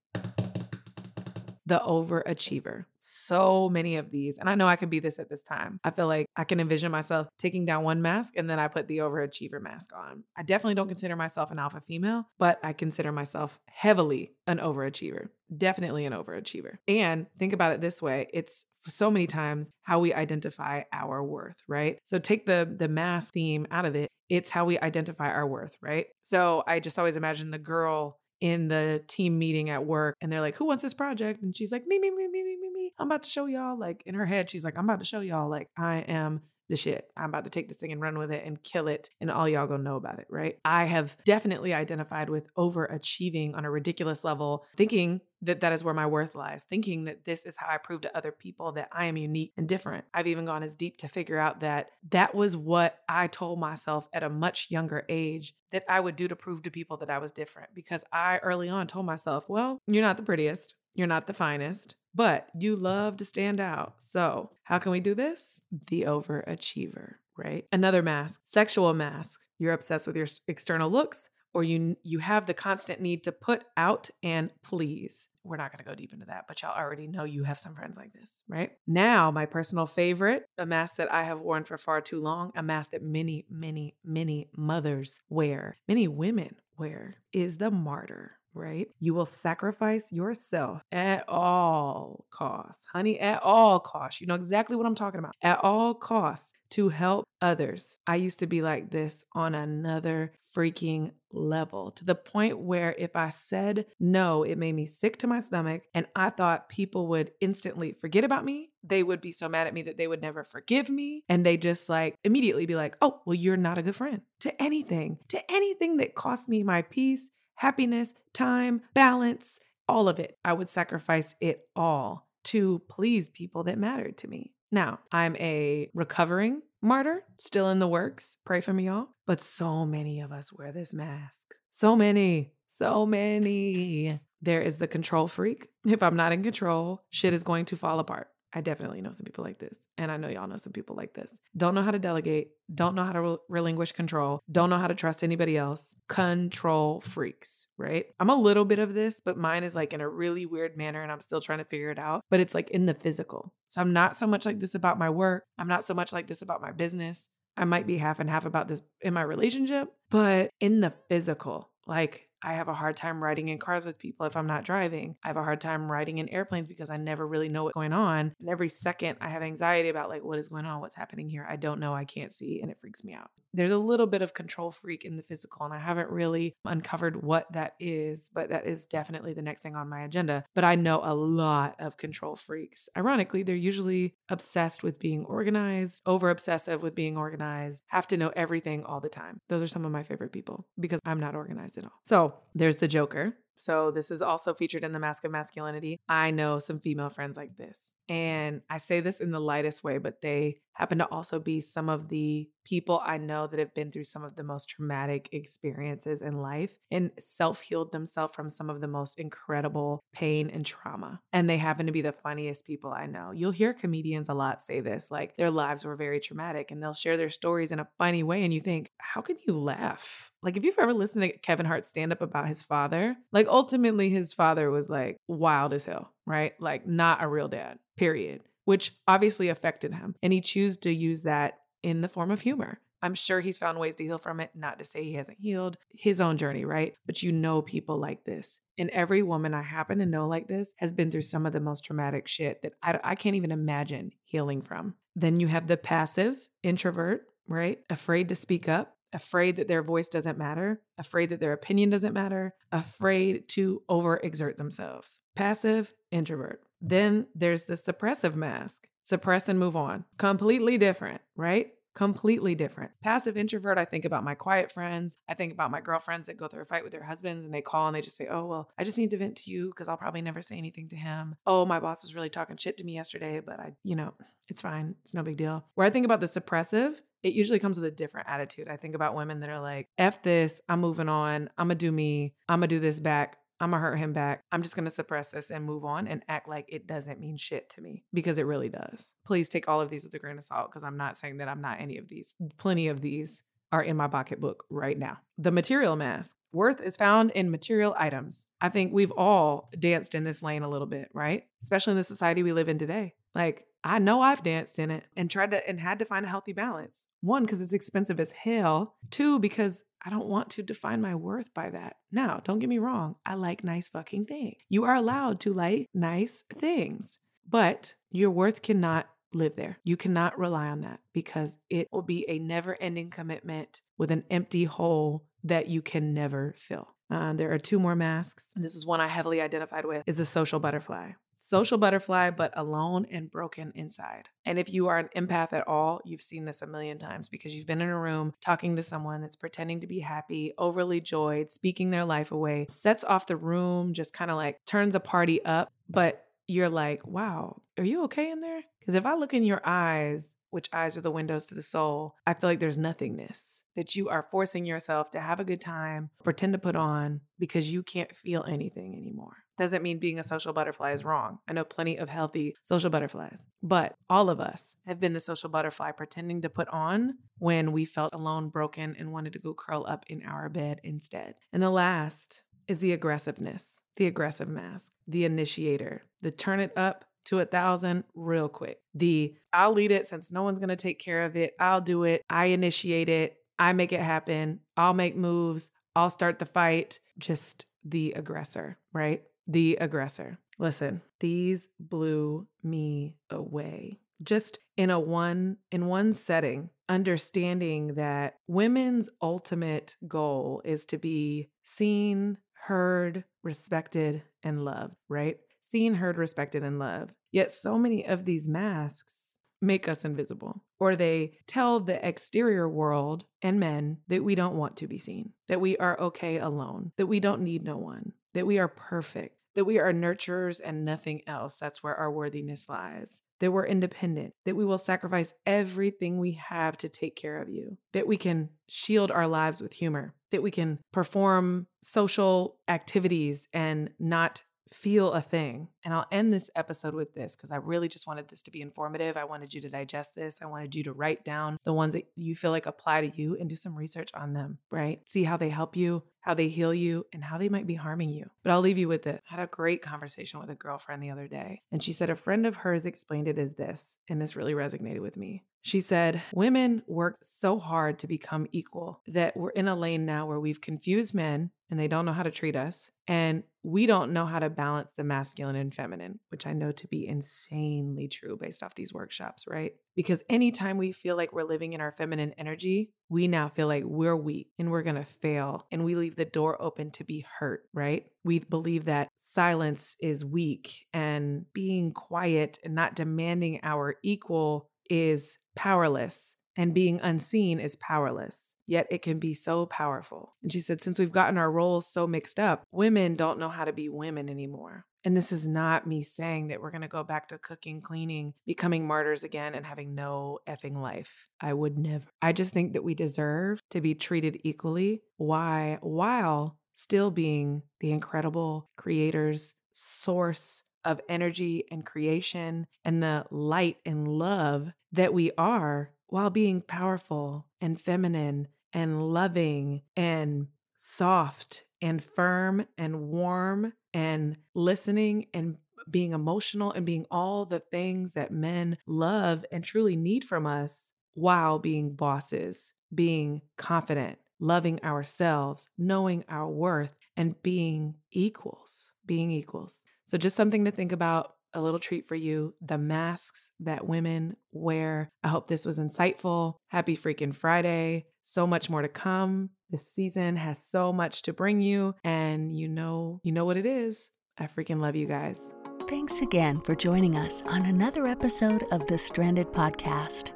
the 1.69 1.79
overachiever. 1.79 2.85
So 2.97 3.69
many 3.69 3.95
of 3.97 4.09
these. 4.09 4.39
And 4.39 4.49
I 4.49 4.55
know 4.55 4.67
I 4.67 4.75
could 4.75 4.89
be 4.89 4.99
this 4.99 5.19
at 5.19 5.29
this 5.29 5.43
time. 5.43 5.79
I 5.83 5.91
feel 5.91 6.07
like 6.07 6.25
I 6.35 6.43
can 6.43 6.59
envision 6.59 6.91
myself 6.91 7.27
taking 7.37 7.63
down 7.63 7.83
one 7.83 8.01
mask 8.01 8.33
and 8.35 8.49
then 8.49 8.59
I 8.59 8.67
put 8.67 8.87
the 8.87 8.97
overachiever 8.97 9.61
mask 9.61 9.91
on. 9.95 10.23
I 10.35 10.41
definitely 10.41 10.73
don't 10.73 10.87
consider 10.87 11.15
myself 11.15 11.51
an 11.51 11.59
alpha 11.59 11.79
female, 11.79 12.25
but 12.39 12.59
I 12.63 12.73
consider 12.73 13.11
myself 13.11 13.59
heavily 13.67 14.33
an 14.47 14.57
overachiever. 14.57 15.29
Definitely 15.55 16.05
an 16.05 16.13
overachiever. 16.13 16.77
And 16.87 17.27
think 17.37 17.53
about 17.53 17.73
it 17.73 17.81
this 17.81 18.01
way 18.01 18.27
it's 18.33 18.65
so 18.87 19.11
many 19.11 19.27
times 19.27 19.71
how 19.83 19.99
we 19.99 20.13
identify 20.13 20.83
our 20.91 21.23
worth, 21.23 21.61
right? 21.67 21.99
So 22.03 22.17
take 22.17 22.47
the 22.47 22.67
the 22.77 22.87
mask 22.87 23.33
theme 23.33 23.67
out 23.69 23.85
of 23.85 23.95
it. 23.95 24.09
It's 24.27 24.49
how 24.49 24.65
we 24.65 24.79
identify 24.79 25.29
our 25.29 25.47
worth, 25.47 25.75
right? 25.81 26.07
So 26.23 26.63
I 26.65 26.79
just 26.79 26.97
always 26.97 27.15
imagine 27.15 27.51
the 27.51 27.59
girl 27.59 28.17
in 28.41 28.67
the 28.67 29.03
team 29.07 29.37
meeting 29.37 29.69
at 29.69 29.85
work 29.85 30.15
and 30.21 30.31
they're 30.31 30.41
like, 30.41 30.55
Who 30.55 30.65
wants 30.65 30.83
this 30.83 30.93
project? 30.93 31.41
And 31.41 31.55
she's 31.55 31.71
like, 31.71 31.85
Me, 31.85 31.99
me, 31.99 32.09
me, 32.09 32.27
me, 32.27 32.43
me, 32.43 32.57
me, 32.59 32.69
me. 32.73 32.91
I'm 32.97 33.07
about 33.07 33.23
to 33.23 33.29
show 33.29 33.45
y'all. 33.45 33.77
Like 33.77 34.03
in 34.05 34.15
her 34.15 34.25
head, 34.25 34.49
she's 34.49 34.63
like, 34.63 34.77
I'm 34.77 34.85
about 34.85 34.99
to 34.99 35.05
show 35.05 35.19
y'all, 35.21 35.49
like, 35.49 35.69
I 35.77 35.97
am 36.07 36.41
the 36.69 36.75
shit. 36.75 37.09
I'm 37.17 37.29
about 37.29 37.43
to 37.43 37.49
take 37.49 37.67
this 37.67 37.77
thing 37.77 37.91
and 37.91 38.01
run 38.01 38.17
with 38.17 38.31
it 38.31 38.45
and 38.45 38.61
kill 38.63 38.87
it. 38.87 39.09
And 39.19 39.29
all 39.29 39.49
y'all 39.49 39.67
gonna 39.67 39.83
know 39.83 39.95
about 39.95 40.19
it, 40.19 40.27
right? 40.29 40.57
I 40.63 40.85
have 40.85 41.17
definitely 41.25 41.73
identified 41.73 42.29
with 42.29 42.53
overachieving 42.55 43.55
on 43.55 43.65
a 43.65 43.71
ridiculous 43.71 44.23
level, 44.23 44.65
thinking 44.77 45.21
that 45.41 45.61
that 45.61 45.73
is 45.73 45.83
where 45.83 45.93
my 45.93 46.05
worth 46.05 46.35
lies, 46.35 46.65
thinking 46.65 47.05
that 47.05 47.25
this 47.25 47.45
is 47.45 47.57
how 47.57 47.67
I 47.69 47.77
prove 47.77 48.01
to 48.01 48.17
other 48.17 48.31
people 48.31 48.73
that 48.73 48.89
I 48.91 49.05
am 49.05 49.17
unique 49.17 49.53
and 49.57 49.67
different. 49.67 50.05
I've 50.13 50.27
even 50.27 50.45
gone 50.45 50.63
as 50.63 50.75
deep 50.75 50.97
to 50.97 51.07
figure 51.07 51.39
out 51.39 51.61
that 51.61 51.87
that 52.09 52.35
was 52.35 52.57
what 52.57 52.99
I 53.07 53.27
told 53.27 53.59
myself 53.59 54.07
at 54.13 54.23
a 54.23 54.29
much 54.29 54.67
younger 54.69 55.05
age 55.07 55.53
that 55.71 55.85
I 55.87 55.99
would 55.99 56.15
do 56.15 56.27
to 56.27 56.35
prove 56.35 56.63
to 56.63 56.71
people 56.71 56.97
that 56.97 57.09
I 57.09 57.19
was 57.19 57.31
different 57.31 57.69
because 57.73 58.03
I 58.11 58.39
early 58.39 58.69
on 58.69 58.87
told 58.87 59.05
myself, 59.05 59.47
well, 59.47 59.79
you're 59.87 60.03
not 60.03 60.17
the 60.17 60.23
prettiest. 60.23 60.75
You're 60.93 61.07
not 61.07 61.27
the 61.27 61.33
finest, 61.33 61.95
but 62.13 62.49
you 62.57 62.75
love 62.75 63.17
to 63.17 63.25
stand 63.25 63.59
out. 63.59 63.95
So, 63.99 64.51
how 64.63 64.79
can 64.79 64.91
we 64.91 64.99
do 64.99 65.13
this? 65.13 65.61
The 65.71 66.03
overachiever, 66.03 67.15
right? 67.37 67.65
Another 67.71 68.01
mask, 68.01 68.41
sexual 68.43 68.93
mask. 68.93 69.41
You're 69.57 69.73
obsessed 69.73 70.07
with 70.07 70.15
your 70.15 70.27
external 70.47 70.89
looks 70.89 71.29
or 71.53 71.63
you 71.63 71.97
you 72.03 72.19
have 72.19 72.45
the 72.45 72.53
constant 72.53 73.01
need 73.01 73.23
to 73.23 73.31
put 73.31 73.63
out 73.77 74.09
and 74.23 74.51
please. 74.63 75.27
We're 75.43 75.57
not 75.57 75.71
going 75.71 75.83
to 75.83 75.89
go 75.89 75.95
deep 75.95 76.13
into 76.13 76.25
that, 76.25 76.45
but 76.47 76.61
y'all 76.61 76.77
already 76.77 77.07
know 77.07 77.23
you 77.23 77.43
have 77.43 77.57
some 77.57 77.73
friends 77.73 77.97
like 77.97 78.13
this, 78.13 78.43
right? 78.47 78.71
Now, 78.85 79.31
my 79.31 79.45
personal 79.45 79.85
favorite, 79.85 80.45
a 80.57 80.65
mask 80.65 80.97
that 80.97 81.11
I 81.11 81.23
have 81.23 81.39
worn 81.39 81.63
for 81.63 81.77
far 81.77 82.01
too 82.01 82.21
long, 82.21 82.51
a 82.55 82.61
mask 82.61 82.91
that 82.91 83.01
many, 83.01 83.45
many, 83.49 83.95
many 84.03 84.49
mothers 84.55 85.21
wear, 85.29 85.77
many 85.87 86.07
women 86.07 86.57
wear, 86.77 87.17
is 87.33 87.57
the 87.57 87.71
martyr 87.71 88.38
right? 88.59 88.87
You 88.99 89.13
will 89.13 89.25
sacrifice 89.25 90.11
yourself 90.11 90.81
at 90.91 91.27
all 91.27 92.25
costs, 92.31 92.85
honey, 92.91 93.19
at 93.19 93.41
all 93.41 93.79
costs. 93.79 94.21
You 94.21 94.27
know 94.27 94.35
exactly 94.35 94.75
what 94.75 94.85
I'm 94.85 94.95
talking 94.95 95.19
about. 95.19 95.33
At 95.41 95.63
all 95.63 95.93
costs 95.93 96.53
to 96.71 96.89
help 96.89 97.25
others. 97.41 97.97
I 98.05 98.15
used 98.15 98.39
to 98.39 98.47
be 98.47 98.61
like 98.61 98.91
this 98.91 99.23
on 99.33 99.55
another 99.55 100.33
freaking 100.55 101.11
level 101.31 101.91
to 101.91 102.05
the 102.05 102.15
point 102.15 102.57
where 102.57 102.95
if 102.97 103.15
I 103.15 103.29
said 103.29 103.85
no, 103.99 104.43
it 104.43 104.57
made 104.57 104.73
me 104.73 104.85
sick 104.85 105.17
to 105.17 105.27
my 105.27 105.39
stomach. 105.39 105.83
And 105.93 106.07
I 106.15 106.29
thought 106.31 106.69
people 106.69 107.07
would 107.07 107.31
instantly 107.39 107.93
forget 107.93 108.23
about 108.23 108.45
me. 108.45 108.71
They 108.83 109.03
would 109.03 109.21
be 109.21 109.31
so 109.31 109.47
mad 109.47 109.67
at 109.67 109.73
me 109.73 109.83
that 109.83 109.97
they 109.97 110.07
would 110.07 110.21
never 110.21 110.43
forgive 110.43 110.89
me. 110.89 111.23
And 111.29 111.45
they 111.45 111.57
just 111.57 111.89
like 111.89 112.15
immediately 112.23 112.65
be 112.65 112.75
like, 112.75 112.97
oh, 113.01 113.21
well, 113.25 113.35
you're 113.35 113.57
not 113.57 113.77
a 113.77 113.83
good 113.83 113.95
friend 113.95 114.21
to 114.41 114.61
anything, 114.61 115.19
to 115.29 115.39
anything 115.51 115.97
that 115.97 116.15
cost 116.15 116.49
me 116.49 116.63
my 116.63 116.81
peace 116.81 117.29
happiness, 117.59 118.13
time, 118.33 118.81
balance, 118.93 119.59
all 119.87 120.07
of 120.07 120.17
it. 120.17 120.37
I 120.45 120.53
would 120.53 120.69
sacrifice 120.69 121.35
it 121.41 121.67
all 121.75 122.25
to 122.45 122.79
please 122.87 123.27
people 123.27 123.63
that 123.63 123.77
mattered 123.77 124.17
to 124.19 124.29
me. 124.29 124.53
Now, 124.71 124.99
I'm 125.11 125.35
a 125.35 125.89
recovering 125.93 126.61
martyr, 126.81 127.25
still 127.37 127.69
in 127.69 127.79
the 127.79 127.87
works. 127.87 128.37
Pray 128.45 128.61
for 128.61 128.71
me, 128.71 128.85
y'all. 128.85 129.09
But 129.27 129.41
so 129.41 129.85
many 129.85 130.21
of 130.21 130.31
us 130.31 130.53
wear 130.53 130.71
this 130.71 130.93
mask. 130.93 131.53
So 131.69 131.97
many, 131.97 132.53
so 132.69 133.05
many. 133.05 134.21
There 134.41 134.61
is 134.61 134.77
the 134.77 134.87
control 134.87 135.27
freak. 135.27 135.67
If 135.85 136.01
I'm 136.01 136.15
not 136.15 136.31
in 136.31 136.43
control, 136.43 137.03
shit 137.09 137.33
is 137.33 137.43
going 137.43 137.65
to 137.65 137.75
fall 137.75 137.99
apart. 137.99 138.29
I 138.53 138.61
definitely 138.61 139.01
know 139.01 139.11
some 139.11 139.25
people 139.25 139.43
like 139.43 139.59
this. 139.59 139.87
And 139.97 140.11
I 140.11 140.17
know 140.17 140.27
y'all 140.27 140.47
know 140.47 140.57
some 140.57 140.73
people 140.73 140.95
like 140.95 141.13
this. 141.13 141.39
Don't 141.55 141.75
know 141.75 141.83
how 141.83 141.91
to 141.91 141.99
delegate, 141.99 142.49
don't 142.73 142.95
know 142.95 143.03
how 143.03 143.11
to 143.11 143.37
relinquish 143.47 143.91
control, 143.91 144.39
don't 144.51 144.69
know 144.69 144.77
how 144.77 144.87
to 144.87 144.95
trust 144.95 145.23
anybody 145.23 145.57
else. 145.57 145.95
Control 146.07 147.01
freaks, 147.01 147.67
right? 147.77 148.05
I'm 148.19 148.29
a 148.29 148.35
little 148.35 148.65
bit 148.65 148.79
of 148.79 148.93
this, 148.93 149.21
but 149.23 149.37
mine 149.37 149.63
is 149.63 149.75
like 149.75 149.93
in 149.93 150.01
a 150.01 150.09
really 150.09 150.45
weird 150.45 150.77
manner 150.77 151.01
and 151.01 151.11
I'm 151.11 151.21
still 151.21 151.41
trying 151.41 151.59
to 151.59 151.63
figure 151.63 151.91
it 151.91 151.99
out. 151.99 152.21
But 152.29 152.39
it's 152.39 152.55
like 152.55 152.69
in 152.71 152.85
the 152.85 152.93
physical. 152.93 153.53
So 153.67 153.81
I'm 153.81 153.93
not 153.93 154.15
so 154.15 154.25
much 154.25 154.45
like 154.45 154.59
this 154.59 154.75
about 154.75 154.97
my 154.97 155.09
work. 155.09 155.43
I'm 155.57 155.67
not 155.67 155.83
so 155.83 155.93
much 155.93 156.11
like 156.11 156.27
this 156.27 156.41
about 156.41 156.61
my 156.61 156.71
business. 156.71 157.29
I 157.55 157.65
might 157.65 157.85
be 157.85 157.97
half 157.97 158.19
and 158.19 158.29
half 158.29 158.45
about 158.45 158.67
this 158.67 158.81
in 159.01 159.13
my 159.13 159.21
relationship, 159.21 159.89
but 160.09 160.49
in 160.59 160.79
the 160.79 160.93
physical, 161.09 161.69
like 161.85 162.28
I 162.41 162.53
have 162.53 162.67
a 162.67 162.73
hard 162.73 162.95
time 162.97 163.23
riding 163.23 163.49
in 163.49 163.57
cars 163.57 163.85
with 163.85 163.99
people 163.99 164.25
if 164.25 164.37
I'm 164.37 164.47
not 164.47 164.63
driving. 164.63 165.15
I 165.23 165.27
have 165.27 165.37
a 165.37 165.43
hard 165.43 165.61
time 165.61 165.91
riding 165.91 166.17
in 166.17 166.29
airplanes 166.29 166.67
because 166.67 166.89
I 166.89 166.97
never 166.97 167.27
really 167.27 167.49
know 167.49 167.65
what's 167.65 167.75
going 167.75 167.93
on. 167.93 168.35
And 168.39 168.49
every 168.49 168.69
second 168.69 169.17
I 169.21 169.29
have 169.29 169.41
anxiety 169.41 169.89
about 169.89 170.09
like 170.09 170.23
what 170.23 170.39
is 170.39 170.49
going 170.49 170.65
on, 170.65 170.81
what's 170.81 170.95
happening 170.95 171.29
here. 171.29 171.45
I 171.49 171.55
don't 171.55 171.79
know, 171.79 171.93
I 171.93 172.05
can't 172.05 172.33
see, 172.33 172.61
and 172.61 172.71
it 172.71 172.79
freaks 172.79 173.03
me 173.03 173.13
out. 173.13 173.31
There's 173.53 173.71
a 173.71 173.77
little 173.77 174.07
bit 174.07 174.21
of 174.21 174.33
control 174.33 174.71
freak 174.71 175.05
in 175.05 175.17
the 175.17 175.23
physical, 175.23 175.65
and 175.65 175.73
I 175.73 175.79
haven't 175.79 176.09
really 176.09 176.55
uncovered 176.65 177.23
what 177.23 177.51
that 177.53 177.73
is, 177.79 178.29
but 178.33 178.49
that 178.49 178.67
is 178.67 178.85
definitely 178.85 179.33
the 179.33 179.41
next 179.41 179.61
thing 179.61 179.75
on 179.75 179.89
my 179.89 180.01
agenda. 180.01 180.45
But 180.53 180.63
I 180.63 180.75
know 180.75 181.01
a 181.03 181.13
lot 181.13 181.75
of 181.79 181.97
control 181.97 182.35
freaks. 182.35 182.89
Ironically, 182.97 183.43
they're 183.43 183.55
usually 183.55 184.15
obsessed 184.29 184.83
with 184.83 184.99
being 184.99 185.25
organized, 185.25 186.01
over 186.05 186.29
obsessive 186.29 186.83
with 186.83 186.95
being 186.95 187.17
organized, 187.17 187.83
have 187.87 188.07
to 188.07 188.17
know 188.17 188.31
everything 188.35 188.83
all 188.83 188.99
the 188.99 189.09
time. 189.09 189.41
Those 189.49 189.63
are 189.63 189.67
some 189.67 189.85
of 189.85 189.91
my 189.91 190.03
favorite 190.03 190.31
people 190.31 190.67
because 190.79 190.99
I'm 191.05 191.19
not 191.19 191.35
organized 191.35 191.77
at 191.77 191.85
all. 191.85 191.99
So, 192.03 192.33
there's 192.53 192.77
the 192.77 192.87
Joker. 192.87 193.35
So 193.59 193.91
this 193.91 194.09
is 194.09 194.21
also 194.21 194.53
featured 194.53 194.85
in 194.85 194.93
the 194.93 194.99
Mask 194.99 195.25
of 195.25 195.31
Masculinity. 195.31 195.99
I 196.07 196.31
know 196.31 196.59
some 196.59 196.79
female 196.79 197.09
friends 197.09 197.35
like 197.35 197.57
this. 197.57 197.93
And 198.09 198.61
I 198.69 198.77
say 198.77 198.99
this 198.99 199.19
in 199.19 199.31
the 199.31 199.39
lightest 199.39 199.83
way, 199.83 199.99
but 199.99 200.21
they 200.21 200.57
happen 200.73 200.97
to 200.97 201.05
also 201.05 201.39
be 201.39 201.61
some 201.61 201.89
of 201.89 202.07
the 202.07 202.49
people 202.63 203.01
I 203.03 203.17
know 203.17 203.47
that 203.47 203.59
have 203.59 203.73
been 203.73 203.91
through 203.91 204.05
some 204.05 204.23
of 204.23 204.35
the 204.35 204.43
most 204.43 204.69
traumatic 204.69 205.29
experiences 205.31 206.21
in 206.21 206.41
life 206.41 206.77
and 206.89 207.11
self 207.19 207.61
healed 207.61 207.91
themselves 207.91 208.33
from 208.33 208.49
some 208.49 208.69
of 208.69 208.79
the 208.79 208.87
most 208.87 209.19
incredible 209.19 210.03
pain 210.13 210.49
and 210.49 210.65
trauma. 210.65 211.19
And 211.33 211.49
they 211.49 211.57
happen 211.57 211.87
to 211.87 211.91
be 211.91 212.01
the 212.01 212.11
funniest 212.11 212.65
people 212.65 212.91
I 212.91 213.07
know. 213.07 213.31
You'll 213.31 213.51
hear 213.51 213.73
comedians 213.73 214.29
a 214.29 214.33
lot 214.33 214.61
say 214.61 214.79
this 214.79 215.11
like 215.11 215.35
their 215.35 215.51
lives 215.51 215.83
were 215.83 215.95
very 215.95 216.19
traumatic 216.19 216.71
and 216.71 216.81
they'll 216.81 216.93
share 216.93 217.17
their 217.17 217.29
stories 217.29 217.71
in 217.71 217.79
a 217.79 217.87
funny 217.97 218.23
way. 218.23 218.43
And 218.43 218.53
you 218.53 218.61
think, 218.61 218.91
how 218.99 219.21
can 219.21 219.37
you 219.45 219.57
laugh? 219.57 220.31
Like, 220.41 220.55
if 220.55 220.63
you've 220.63 220.79
ever 220.79 220.93
listened 220.93 221.23
to 221.23 221.37
Kevin 221.37 221.65
Hart 221.65 221.85
stand 221.85 222.13
up 222.13 222.21
about 222.21 222.47
his 222.47 222.63
father, 222.63 223.17
like, 223.33 223.47
ultimately, 223.47 224.09
his 224.09 224.31
father 224.31 224.71
was 224.71 224.89
like 224.89 225.17
wild 225.27 225.73
as 225.73 225.83
hell, 225.83 226.13
right? 226.25 226.53
Like, 226.59 226.87
not 226.87 227.23
a 227.23 227.27
real 227.27 227.47
dad, 227.47 227.79
period 227.97 228.43
which 228.69 228.93
obviously 229.07 229.49
affected 229.49 229.95
him. 229.95 230.13
And 230.21 230.31
he 230.31 230.41
chose 230.41 230.77
to 230.77 230.93
use 230.93 231.23
that 231.23 231.57
in 231.81 232.01
the 232.01 232.07
form 232.07 232.29
of 232.29 232.41
humor. 232.41 232.79
I'm 233.01 233.15
sure 233.15 233.39
he's 233.39 233.57
found 233.57 233.79
ways 233.79 233.95
to 233.95 234.03
heal 234.03 234.19
from 234.19 234.39
it, 234.39 234.51
not 234.53 234.77
to 234.77 234.85
say 234.85 235.03
he 235.03 235.15
hasn't 235.15 235.39
healed 235.41 235.77
his 235.89 236.21
own 236.21 236.37
journey, 236.37 236.65
right? 236.65 236.93
But 237.07 237.23
you 237.23 237.31
know 237.31 237.63
people 237.63 237.97
like 237.97 238.25
this. 238.25 238.59
And 238.77 238.91
every 238.91 239.23
woman 239.23 239.55
I 239.55 239.63
happen 239.63 239.97
to 239.97 240.05
know 240.05 240.27
like 240.27 240.47
this 240.47 240.75
has 240.77 240.91
been 240.93 241.09
through 241.09 241.23
some 241.23 241.47
of 241.47 241.51
the 241.51 241.59
most 241.59 241.83
traumatic 241.83 242.27
shit 242.27 242.61
that 242.61 242.73
I, 242.83 242.99
I 243.03 243.15
can't 243.15 243.35
even 243.35 243.51
imagine 243.51 244.11
healing 244.23 244.61
from. 244.61 244.93
Then 245.15 245.39
you 245.39 245.47
have 245.47 245.65
the 245.65 245.75
passive 245.75 246.37
introvert, 246.61 247.23
right? 247.47 247.79
Afraid 247.89 248.29
to 248.29 248.35
speak 248.35 248.69
up, 248.69 248.95
afraid 249.13 249.55
that 249.55 249.67
their 249.67 249.83
voice 249.83 250.09
doesn't 250.09 250.37
matter, 250.37 250.81
afraid 250.97 251.29
that 251.29 251.39
their 251.39 251.53
opinion 251.53 251.89
doesn't 251.89 252.13
matter, 252.13 252.53
afraid 252.71 253.47
to 253.49 253.81
overexert 253.89 254.57
themselves. 254.57 255.21
Passive 255.35 255.93
introvert. 256.11 256.61
Then 256.81 257.27
there's 257.35 257.65
the 257.65 257.73
suppressive 257.73 258.35
mask. 258.35 258.87
Suppress 259.03 259.49
and 259.49 259.59
move 259.59 259.75
on. 259.75 260.05
Completely 260.17 260.77
different, 260.77 261.21
right? 261.35 261.71
completely 261.99 262.55
different. 262.55 262.91
Passive 263.03 263.35
introvert, 263.35 263.77
I 263.77 263.83
think 263.83 264.05
about 264.05 264.23
my 264.23 264.33
quiet 264.33 264.71
friends. 264.71 265.17
I 265.27 265.33
think 265.33 265.51
about 265.51 265.69
my 265.69 265.81
girlfriends 265.81 266.27
that 266.27 266.37
go 266.37 266.47
through 266.47 266.61
a 266.61 266.65
fight 266.65 266.83
with 266.83 266.93
their 266.93 267.03
husbands 267.03 267.43
and 267.43 267.53
they 267.53 267.61
call 267.61 267.87
and 267.87 267.95
they 267.95 267.99
just 267.99 268.15
say, 268.15 268.27
Oh, 268.29 268.45
well, 268.45 268.69
I 268.77 268.85
just 268.85 268.97
need 268.97 269.11
to 269.11 269.17
vent 269.17 269.35
to 269.37 269.51
you 269.51 269.67
because 269.67 269.89
I'll 269.89 269.97
probably 269.97 270.21
never 270.21 270.41
say 270.41 270.57
anything 270.57 270.87
to 270.89 270.95
him. 270.95 271.35
Oh, 271.45 271.65
my 271.65 271.81
boss 271.81 272.03
was 272.03 272.15
really 272.15 272.29
talking 272.29 272.55
shit 272.55 272.77
to 272.77 272.85
me 272.85 272.93
yesterday, 272.93 273.41
but 273.45 273.59
I, 273.59 273.73
you 273.83 273.97
know, 273.97 274.13
it's 274.47 274.61
fine. 274.61 274.95
It's 275.03 275.13
no 275.13 275.23
big 275.23 275.35
deal. 275.35 275.65
Where 275.75 275.85
I 275.85 275.89
think 275.89 276.05
about 276.05 276.21
the 276.21 276.27
suppressive, 276.27 276.95
it 277.23 277.33
usually 277.33 277.59
comes 277.59 277.79
with 277.79 277.91
a 277.91 277.95
different 277.95 278.27
attitude. 278.29 278.67
I 278.67 278.77
think 278.77 278.95
about 278.95 279.15
women 279.15 279.41
that 279.41 279.49
are 279.49 279.59
like, 279.59 279.87
F 279.97 280.21
this, 280.23 280.61
I'm 280.69 280.79
moving 280.79 281.09
on, 281.09 281.49
I'm 281.57 281.67
gonna 281.67 281.75
do 281.75 281.91
me, 281.91 282.33
I'm 282.47 282.59
gonna 282.59 282.67
do 282.67 282.79
this 282.79 282.99
back. 282.99 283.37
I'm 283.61 283.71
gonna 283.71 283.81
hurt 283.81 283.97
him 283.97 284.13
back. 284.13 284.45
I'm 284.53 284.61
just 284.61 284.75
gonna 284.75 284.89
suppress 284.89 285.31
this 285.31 285.51
and 285.51 285.65
move 285.65 285.83
on 285.83 286.07
and 286.07 286.23
act 286.29 286.47
like 286.47 286.65
it 286.69 286.87
doesn't 286.87 287.19
mean 287.19 287.35
shit 287.35 287.69
to 287.71 287.81
me 287.81 288.05
because 288.13 288.37
it 288.37 288.45
really 288.45 288.69
does. 288.69 289.13
Please 289.25 289.49
take 289.49 289.67
all 289.67 289.81
of 289.81 289.89
these 289.89 290.05
with 290.05 290.13
a 290.13 290.19
grain 290.19 290.37
of 290.37 290.43
salt 290.43 290.69
because 290.69 290.83
I'm 290.83 290.95
not 290.95 291.17
saying 291.17 291.37
that 291.37 291.49
I'm 291.49 291.61
not 291.61 291.81
any 291.81 291.97
of 291.97 292.07
these. 292.07 292.35
Plenty 292.57 292.87
of 292.87 293.01
these 293.01 293.43
are 293.71 293.83
in 293.83 293.97
my 293.97 294.07
pocketbook 294.07 294.65
right 294.69 294.97
now. 294.97 295.17
The 295.37 295.51
material 295.51 295.95
mask. 295.95 296.35
Worth 296.51 296.81
is 296.81 296.97
found 296.97 297.31
in 297.31 297.51
material 297.51 297.93
items. 297.97 298.47
I 298.59 298.69
think 298.69 298.93
we've 298.93 299.11
all 299.11 299.69
danced 299.77 300.15
in 300.15 300.23
this 300.23 300.41
lane 300.41 300.63
a 300.63 300.69
little 300.69 300.87
bit, 300.87 301.09
right? 301.13 301.43
Especially 301.61 301.91
in 301.91 301.97
the 301.97 302.03
society 302.03 302.41
we 302.41 302.53
live 302.53 302.69
in 302.69 302.79
today. 302.79 303.13
Like, 303.35 303.65
I 303.83 303.99
know 303.99 304.21
I've 304.21 304.43
danced 304.43 304.77
in 304.77 304.91
it 304.91 305.05
and 305.15 305.29
tried 305.29 305.51
to 305.51 305.67
and 305.67 305.79
had 305.79 305.99
to 305.99 306.05
find 306.05 306.25
a 306.25 306.29
healthy 306.29 306.53
balance. 306.53 307.07
One, 307.21 307.43
because 307.43 307.61
it's 307.61 307.73
expensive 307.73 308.19
as 308.19 308.31
hell. 308.31 308.95
Two, 309.09 309.39
because 309.39 309.83
I 310.05 310.09
don't 310.09 310.27
want 310.27 310.49
to 310.51 310.63
define 310.63 311.01
my 311.01 311.15
worth 311.15 311.53
by 311.53 311.69
that. 311.69 311.97
Now, 312.11 312.41
don't 312.43 312.59
get 312.59 312.69
me 312.69 312.77
wrong, 312.77 313.15
I 313.25 313.35
like 313.35 313.63
nice 313.63 313.89
fucking 313.89 314.25
things. 314.25 314.57
You 314.69 314.83
are 314.83 314.95
allowed 314.95 315.39
to 315.41 315.53
like 315.53 315.87
nice 315.93 316.43
things, 316.53 317.19
but 317.47 317.95
your 318.11 318.31
worth 318.31 318.61
cannot 318.61 319.07
live 319.33 319.55
there. 319.55 319.77
You 319.83 319.95
cannot 319.95 320.39
rely 320.39 320.67
on 320.67 320.81
that 320.81 320.99
because 321.13 321.57
it 321.69 321.87
will 321.91 322.01
be 322.01 322.25
a 322.27 322.39
never 322.39 322.77
ending 322.81 323.09
commitment 323.09 323.81
with 323.97 324.11
an 324.11 324.23
empty 324.29 324.65
hole 324.65 325.25
that 325.43 325.67
you 325.67 325.81
can 325.81 326.13
never 326.13 326.55
fill. 326.57 326.95
Uh, 327.09 327.33
there 327.33 327.51
are 327.51 327.57
two 327.57 327.79
more 327.79 327.95
masks. 327.95 328.53
This 328.55 328.75
is 328.75 328.85
one 328.85 329.01
I 329.01 329.07
heavily 329.07 329.41
identified 329.41 329.85
with 329.85 330.03
is 330.05 330.17
the 330.17 330.25
social 330.25 330.59
butterfly. 330.59 331.11
Social 331.35 331.77
butterfly, 331.77 332.31
but 332.31 332.51
alone 332.57 333.07
and 333.09 333.31
broken 333.31 333.71
inside. 333.73 334.27
And 334.45 334.59
if 334.59 334.73
you 334.73 334.87
are 334.87 334.97
an 334.97 335.09
empath 335.15 335.53
at 335.53 335.67
all, 335.67 336.01
you've 336.03 336.21
seen 336.21 336.43
this 336.43 336.61
a 336.61 336.67
million 336.67 336.99
times 336.99 337.29
because 337.29 337.55
you've 337.55 337.65
been 337.65 337.81
in 337.81 337.87
a 337.87 337.97
room 337.97 338.33
talking 338.41 338.75
to 338.75 338.83
someone 338.83 339.21
that's 339.21 339.37
pretending 339.37 339.79
to 339.79 339.87
be 339.87 339.99
happy, 339.99 340.53
overly 340.57 340.99
joyed, 340.99 341.49
speaking 341.49 341.91
their 341.91 342.03
life 342.03 342.33
away, 342.33 342.65
sets 342.69 343.05
off 343.05 343.25
the 343.25 343.37
room, 343.37 343.93
just 343.93 344.13
kind 344.13 344.29
of 344.29 344.35
like 344.35 344.65
turns 344.65 344.95
a 344.95 344.99
party 344.99 345.43
up. 345.45 345.71
But 345.89 346.25
you're 346.49 346.69
like, 346.69 347.05
wow, 347.05 347.61
are 347.77 347.83
you 347.83 348.03
okay 348.05 348.31
in 348.31 348.39
there? 348.39 348.63
Because 348.79 348.95
if 348.95 349.05
I 349.05 349.13
look 349.13 349.33
in 349.33 349.43
your 349.43 349.61
eyes, 349.63 350.35
which 350.49 350.69
eyes 350.73 350.97
are 350.97 351.01
the 351.01 351.11
windows 351.11 351.45
to 351.47 351.55
the 351.55 351.61
soul, 351.61 352.15
I 352.25 352.33
feel 352.33 352.49
like 352.49 352.59
there's 352.59 352.77
nothingness, 352.77 353.63
that 353.75 353.95
you 353.95 354.09
are 354.09 354.27
forcing 354.31 354.65
yourself 354.65 355.11
to 355.11 355.19
have 355.19 355.39
a 355.39 355.45
good 355.45 355.61
time, 355.61 356.09
pretend 356.23 356.53
to 356.53 356.59
put 356.59 356.75
on 356.75 357.21
because 357.37 357.71
you 357.71 357.83
can't 357.83 358.15
feel 358.15 358.43
anything 358.47 358.95
anymore. 358.95 359.37
Doesn't 359.59 359.83
mean 359.83 359.99
being 359.99 360.17
a 360.17 360.23
social 360.23 360.53
butterfly 360.53 360.93
is 360.93 361.05
wrong. 361.05 361.39
I 361.47 361.53
know 361.53 361.65
plenty 361.65 361.97
of 361.97 362.09
healthy 362.09 362.55
social 362.63 362.89
butterflies, 362.89 363.45
but 363.61 363.93
all 364.09 364.29
of 364.29 364.39
us 364.39 364.75
have 364.87 364.99
been 364.99 365.13
the 365.13 365.19
social 365.19 365.49
butterfly 365.49 365.91
pretending 365.91 366.41
to 366.41 366.49
put 366.49 366.67
on 366.69 367.19
when 367.37 367.71
we 367.71 367.85
felt 367.85 368.13
alone, 368.13 368.49
broken, 368.49 368.95
and 368.97 369.11
wanted 369.11 369.33
to 369.33 369.39
go 369.39 369.53
curl 369.53 369.85
up 369.87 370.05
in 370.07 370.23
our 370.25 370.49
bed 370.49 370.79
instead. 370.83 371.35
And 371.53 371.61
the 371.61 371.69
last 371.69 372.43
is 372.69 372.79
the 372.79 372.93
aggressiveness, 372.93 373.81
the 373.99 374.07
aggressive 374.07 374.47
mask, 374.47 374.93
the 375.07 375.25
initiator, 375.25 376.03
the 376.21 376.31
turn 376.31 376.61
it 376.61 376.71
up 376.77 377.03
to 377.25 377.41
a 377.41 377.45
thousand 377.45 378.05
real 378.15 378.47
quick. 378.47 378.79
The 378.95 379.35
I'll 379.51 379.73
lead 379.73 379.91
it 379.91 380.05
since 380.05 380.31
no 380.31 380.41
one's 380.41 380.57
gonna 380.57 380.77
take 380.77 380.99
care 380.99 381.25
of 381.25 381.35
it. 381.35 381.53
I'll 381.59 381.81
do 381.81 382.05
it. 382.05 382.23
I 382.29 382.45
initiate 382.45 383.09
it. 383.09 383.35
I 383.59 383.73
make 383.73 383.91
it 383.91 383.99
happen. 383.99 384.61
I'll 384.77 384.93
make 384.93 385.17
moves. 385.17 385.69
I'll 385.97 386.09
start 386.09 386.39
the 386.39 386.45
fight. 386.45 386.99
Just 387.17 387.65
the 387.83 388.13
aggressor, 388.13 388.77
right? 388.93 389.21
The 389.47 389.77
aggressor. 389.81 390.39
Listen, 390.57 391.01
these 391.19 391.67
blew 391.77 392.47
me 392.63 393.15
away. 393.29 393.99
Just 394.23 394.59
in 394.77 394.89
a 394.89 394.99
one 394.99 395.57
in 395.71 395.87
one 395.87 396.13
setting, 396.13 396.69
understanding 396.87 397.95
that 397.95 398.37
women's 398.47 399.09
ultimate 399.21 399.97
goal 400.07 400.61
is 400.63 400.85
to 400.85 400.97
be 400.97 401.49
seen, 401.63 402.37
heard, 402.69 403.23
respected, 403.41 404.21
and 404.43 404.63
loved, 404.63 404.93
right? 405.09 405.37
Seen, 405.59 405.95
heard, 405.95 406.19
respected, 406.19 406.61
and 406.61 406.77
loved. 406.77 407.15
Yet 407.31 407.51
so 407.51 407.79
many 407.79 408.05
of 408.05 408.25
these 408.25 408.47
masks 408.47 409.39
make 409.59 409.89
us 409.89 410.05
invisible, 410.05 410.63
or 410.79 410.95
they 410.95 411.33
tell 411.47 411.79
the 411.79 412.07
exterior 412.07 412.69
world 412.69 413.25
and 413.41 413.59
men 413.59 413.97
that 414.07 414.23
we 414.23 414.35
don't 414.35 414.55
want 414.55 414.77
to 414.77 414.87
be 414.87 414.99
seen, 414.99 415.33
that 415.47 415.59
we 415.59 415.77
are 415.77 415.99
okay 415.99 416.37
alone, 416.37 416.91
that 416.97 417.07
we 417.07 417.19
don't 417.19 417.41
need 417.41 417.63
no 417.63 417.75
one, 417.75 418.13
that 418.35 418.45
we 418.45 418.59
are 418.59 418.67
perfect, 418.67 419.35
that 419.59 419.65
we 419.65 419.77
are 419.77 419.91
nurturers 419.91 420.61
and 420.63 420.85
nothing 420.85 421.19
else. 421.27 421.57
That's 421.57 421.83
where 421.83 421.93
our 421.93 422.09
worthiness 422.09 422.69
lies. 422.69 423.21
That 423.41 423.51
we're 423.51 423.65
independent, 423.65 424.33
that 424.45 424.55
we 424.55 424.63
will 424.63 424.77
sacrifice 424.77 425.33
everything 425.45 426.17
we 426.17 426.31
have 426.31 426.77
to 426.77 426.87
take 426.87 427.17
care 427.17 427.41
of 427.41 427.49
you, 427.49 427.77
that 427.91 428.07
we 428.07 428.15
can 428.15 428.51
shield 428.69 429.11
our 429.11 429.27
lives 429.27 429.59
with 429.59 429.73
humor, 429.73 430.15
that 430.31 430.41
we 430.41 430.49
can 430.49 430.79
perform 430.93 431.67
social 431.83 432.57
activities 432.69 433.49
and 433.51 433.89
not 433.99 434.43
feel 434.71 435.13
a 435.13 435.21
thing. 435.21 435.69
And 435.83 435.93
I'll 435.93 436.05
end 436.11 436.31
this 436.31 436.49
episode 436.55 436.93
with 436.93 437.13
this 437.13 437.35
because 437.35 437.51
I 437.51 437.57
really 437.57 437.87
just 437.87 438.07
wanted 438.07 438.27
this 438.27 438.41
to 438.43 438.51
be 438.51 438.61
informative. 438.61 439.17
I 439.17 439.23
wanted 439.23 439.53
you 439.53 439.61
to 439.61 439.69
digest 439.69 440.15
this. 440.15 440.39
I 440.41 440.45
wanted 440.45 440.75
you 440.75 440.83
to 440.83 440.93
write 440.93 441.23
down 441.23 441.57
the 441.63 441.73
ones 441.73 441.93
that 441.93 442.05
you 442.15 442.35
feel 442.35 442.51
like 442.51 442.65
apply 442.65 443.01
to 443.01 443.21
you 443.21 443.37
and 443.39 443.49
do 443.49 443.55
some 443.55 443.75
research 443.75 444.09
on 444.13 444.33
them, 444.33 444.59
right? 444.71 445.01
See 445.07 445.23
how 445.23 445.37
they 445.37 445.49
help 445.49 445.75
you, 445.75 446.03
how 446.21 446.33
they 446.33 446.49
heal 446.49 446.73
you, 446.73 447.05
and 447.13 447.23
how 447.23 447.37
they 447.37 447.49
might 447.49 447.67
be 447.67 447.75
harming 447.75 448.09
you. 448.09 448.29
But 448.43 448.51
I'll 448.51 448.61
leave 448.61 448.77
you 448.77 448.87
with 448.87 449.07
it. 449.07 449.21
I 449.29 449.35
had 449.35 449.43
a 449.43 449.47
great 449.47 449.81
conversation 449.81 450.39
with 450.39 450.49
a 450.49 450.55
girlfriend 450.55 451.01
the 451.01 451.11
other 451.11 451.27
day, 451.27 451.61
and 451.71 451.83
she 451.83 451.93
said 451.93 452.09
a 452.09 452.15
friend 452.15 452.45
of 452.45 452.57
hers 452.57 452.85
explained 452.85 453.27
it 453.27 453.39
as 453.39 453.55
this, 453.55 453.97
and 454.07 454.21
this 454.21 454.35
really 454.35 454.53
resonated 454.53 455.01
with 455.01 455.17
me. 455.17 455.43
She 455.61 455.81
said, 455.81 456.21
Women 456.33 456.83
work 456.87 457.17
so 457.21 457.59
hard 457.59 457.99
to 457.99 458.07
become 458.07 458.47
equal 458.51 459.01
that 459.07 459.35
we're 459.35 459.49
in 459.49 459.67
a 459.67 459.75
lane 459.75 460.05
now 460.05 460.25
where 460.25 460.39
we've 460.39 460.61
confused 460.61 461.13
men 461.13 461.51
and 461.69 461.79
they 461.79 461.87
don't 461.87 462.05
know 462.05 462.13
how 462.13 462.23
to 462.23 462.31
treat 462.31 462.55
us. 462.55 462.89
And 463.07 463.43
we 463.63 463.85
don't 463.85 464.13
know 464.13 464.25
how 464.25 464.39
to 464.39 464.49
balance 464.49 464.91
the 464.95 465.03
masculine 465.03 465.55
and 465.55 465.73
feminine, 465.73 466.19
which 466.29 466.47
I 466.47 466.53
know 466.53 466.71
to 466.71 466.87
be 466.87 467.07
insanely 467.07 468.07
true 468.07 468.37
based 468.39 468.63
off 468.63 468.75
these 468.75 468.93
workshops, 468.93 469.45
right? 469.47 469.73
Because 469.95 470.23
anytime 470.29 470.77
we 470.77 470.91
feel 470.91 471.17
like 471.17 471.33
we're 471.33 471.43
living 471.43 471.73
in 471.73 471.81
our 471.81 471.91
feminine 471.91 472.33
energy, 472.37 472.91
we 473.09 473.27
now 473.27 473.49
feel 473.49 473.67
like 473.67 473.83
we're 473.85 474.15
weak 474.15 474.49
and 474.57 474.71
we're 474.71 474.83
gonna 474.83 475.05
fail. 475.05 475.67
And 475.71 475.83
we 475.83 475.95
leave 475.95 476.15
the 476.15 476.25
door 476.25 476.61
open 476.61 476.91
to 476.91 477.03
be 477.03 477.25
hurt, 477.39 477.63
right? 477.73 478.05
We 478.23 478.39
believe 478.39 478.85
that 478.85 479.09
silence 479.15 479.95
is 479.99 480.23
weak 480.23 480.85
and 480.93 481.45
being 481.53 481.91
quiet 481.91 482.59
and 482.63 482.75
not 482.75 482.95
demanding 482.95 483.59
our 483.63 483.95
equal 484.03 484.69
is 484.89 485.37
powerless 485.55 486.35
and 486.59 486.73
being 486.73 486.99
unseen 487.01 487.57
is 487.57 487.77
powerless, 487.77 488.57
yet 488.67 488.85
it 488.91 489.01
can 489.01 489.17
be 489.17 489.33
so 489.33 489.65
powerful. 489.65 490.35
And 490.43 490.51
she 490.51 490.59
said, 490.59 490.81
since 490.81 490.99
we've 490.99 491.09
gotten 491.09 491.37
our 491.37 491.49
roles 491.49 491.89
so 491.89 492.05
mixed 492.05 492.37
up, 492.37 492.63
women 492.69 493.15
don't 493.15 493.39
know 493.39 493.47
how 493.47 493.63
to 493.63 493.71
be 493.71 493.87
women 493.87 494.27
anymore. 494.27 494.85
And 495.05 495.15
this 495.15 495.31
is 495.31 495.47
not 495.47 495.87
me 495.87 496.03
saying 496.03 496.49
that 496.49 496.61
we're 496.61 496.71
going 496.71 496.81
to 496.81 496.89
go 496.89 497.01
back 497.01 497.29
to 497.29 497.37
cooking, 497.37 497.79
cleaning, 497.79 498.33
becoming 498.45 498.85
martyrs 498.85 499.23
again, 499.23 499.55
and 499.55 499.65
having 499.65 499.95
no 499.95 500.39
effing 500.49 500.75
life. 500.75 501.27
I 501.39 501.53
would 501.53 501.77
never. 501.77 502.03
I 502.21 502.33
just 502.33 502.53
think 502.53 502.73
that 502.73 502.83
we 502.83 502.93
deserve 502.93 503.61
to 503.69 503.79
be 503.79 503.95
treated 503.95 504.41
equally. 504.43 505.01
Why? 505.15 505.77
While 505.79 506.57
still 506.75 507.09
being 507.09 507.63
the 507.79 507.91
incredible 507.91 508.69
creators, 508.75 509.53
source 509.71 510.63
of 510.83 510.99
energy 511.07 511.63
and 511.71 511.85
creation, 511.85 512.67
and 512.83 513.01
the 513.01 513.23
light 513.31 513.77
and 513.85 514.09
love 514.09 514.73
that 514.91 515.13
we 515.13 515.31
are 515.37 515.91
while 516.09 516.29
being 516.29 516.61
powerful 516.61 517.45
and 517.61 517.79
feminine 517.79 518.47
and 518.73 519.11
loving 519.11 519.81
and 519.95 520.47
soft 520.77 521.65
and 521.81 522.03
firm 522.03 522.65
and 522.77 523.01
warm 523.09 523.73
and 523.93 524.37
listening 524.53 525.27
and 525.33 525.57
being 525.89 526.13
emotional 526.13 526.71
and 526.71 526.85
being 526.85 527.05
all 527.09 527.45
the 527.45 527.59
things 527.59 528.13
that 528.13 528.31
men 528.31 528.77
love 528.85 529.45
and 529.51 529.63
truly 529.63 529.95
need 529.95 530.23
from 530.23 530.45
us 530.45 530.93
while 531.13 531.59
being 531.59 531.95
bosses, 531.95 532.73
being 532.93 533.41
confident, 533.57 534.19
loving 534.39 534.79
ourselves, 534.83 535.67
knowing 535.77 536.23
our 536.29 536.47
worth, 536.47 536.97
and 537.17 537.41
being 537.43 537.95
equals, 538.11 538.91
being 539.05 539.31
equals. 539.31 539.83
So, 540.05 540.17
just 540.17 540.35
something 540.35 540.65
to 540.65 540.71
think 540.71 540.91
about 540.91 541.35
a 541.53 541.61
little 541.61 541.79
treat 541.79 542.07
for 542.07 542.15
you 542.15 542.53
the 542.61 542.77
masks 542.77 543.49
that 543.59 543.87
women 543.87 544.35
wear. 544.51 545.11
I 545.23 545.29
hope 545.29 545.47
this 545.47 545.65
was 545.65 545.79
insightful. 545.79 546.55
Happy 546.69 546.95
freaking 546.95 547.35
Friday. 547.35 548.05
So 548.21 548.45
much 548.45 548.69
more 548.69 548.81
to 548.81 548.87
come. 548.87 549.51
This 549.69 549.87
season 549.87 550.35
has 550.35 550.63
so 550.63 550.91
much 550.91 551.21
to 551.23 551.33
bring 551.33 551.61
you 551.61 551.95
and 552.03 552.57
you 552.57 552.67
know, 552.67 553.19
you 553.23 553.31
know 553.31 553.45
what 553.45 553.57
it 553.57 553.65
is. 553.65 554.09
I 554.37 554.47
freaking 554.47 554.79
love 554.79 554.95
you 554.95 555.05
guys. 555.05 555.53
Thanks 555.87 556.21
again 556.21 556.61
for 556.61 556.75
joining 556.75 557.17
us 557.17 557.41
on 557.47 557.65
another 557.65 558.05
episode 558.07 558.63
of 558.71 558.85
the 558.87 558.97
Stranded 558.97 559.47
podcast. 559.47 560.31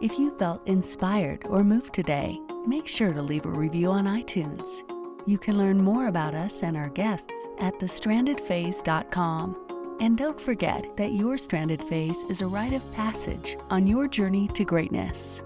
If 0.00 0.18
you 0.18 0.36
felt 0.38 0.66
inspired 0.66 1.44
or 1.46 1.64
moved 1.64 1.92
today, 1.92 2.38
make 2.66 2.86
sure 2.86 3.12
to 3.12 3.22
leave 3.22 3.46
a 3.46 3.50
review 3.50 3.90
on 3.90 4.04
iTunes. 4.04 4.82
You 5.26 5.38
can 5.38 5.58
learn 5.58 5.82
more 5.82 6.08
about 6.08 6.34
us 6.34 6.62
and 6.62 6.76
our 6.76 6.88
guests 6.90 7.48
at 7.58 7.74
thestrandedphase.com. 7.78 9.67
And 10.00 10.16
don't 10.16 10.40
forget 10.40 10.96
that 10.96 11.12
your 11.12 11.36
stranded 11.36 11.82
phase 11.82 12.22
is 12.24 12.40
a 12.40 12.46
rite 12.46 12.72
of 12.72 12.92
passage 12.94 13.56
on 13.68 13.86
your 13.86 14.06
journey 14.06 14.48
to 14.48 14.64
greatness. 14.64 15.42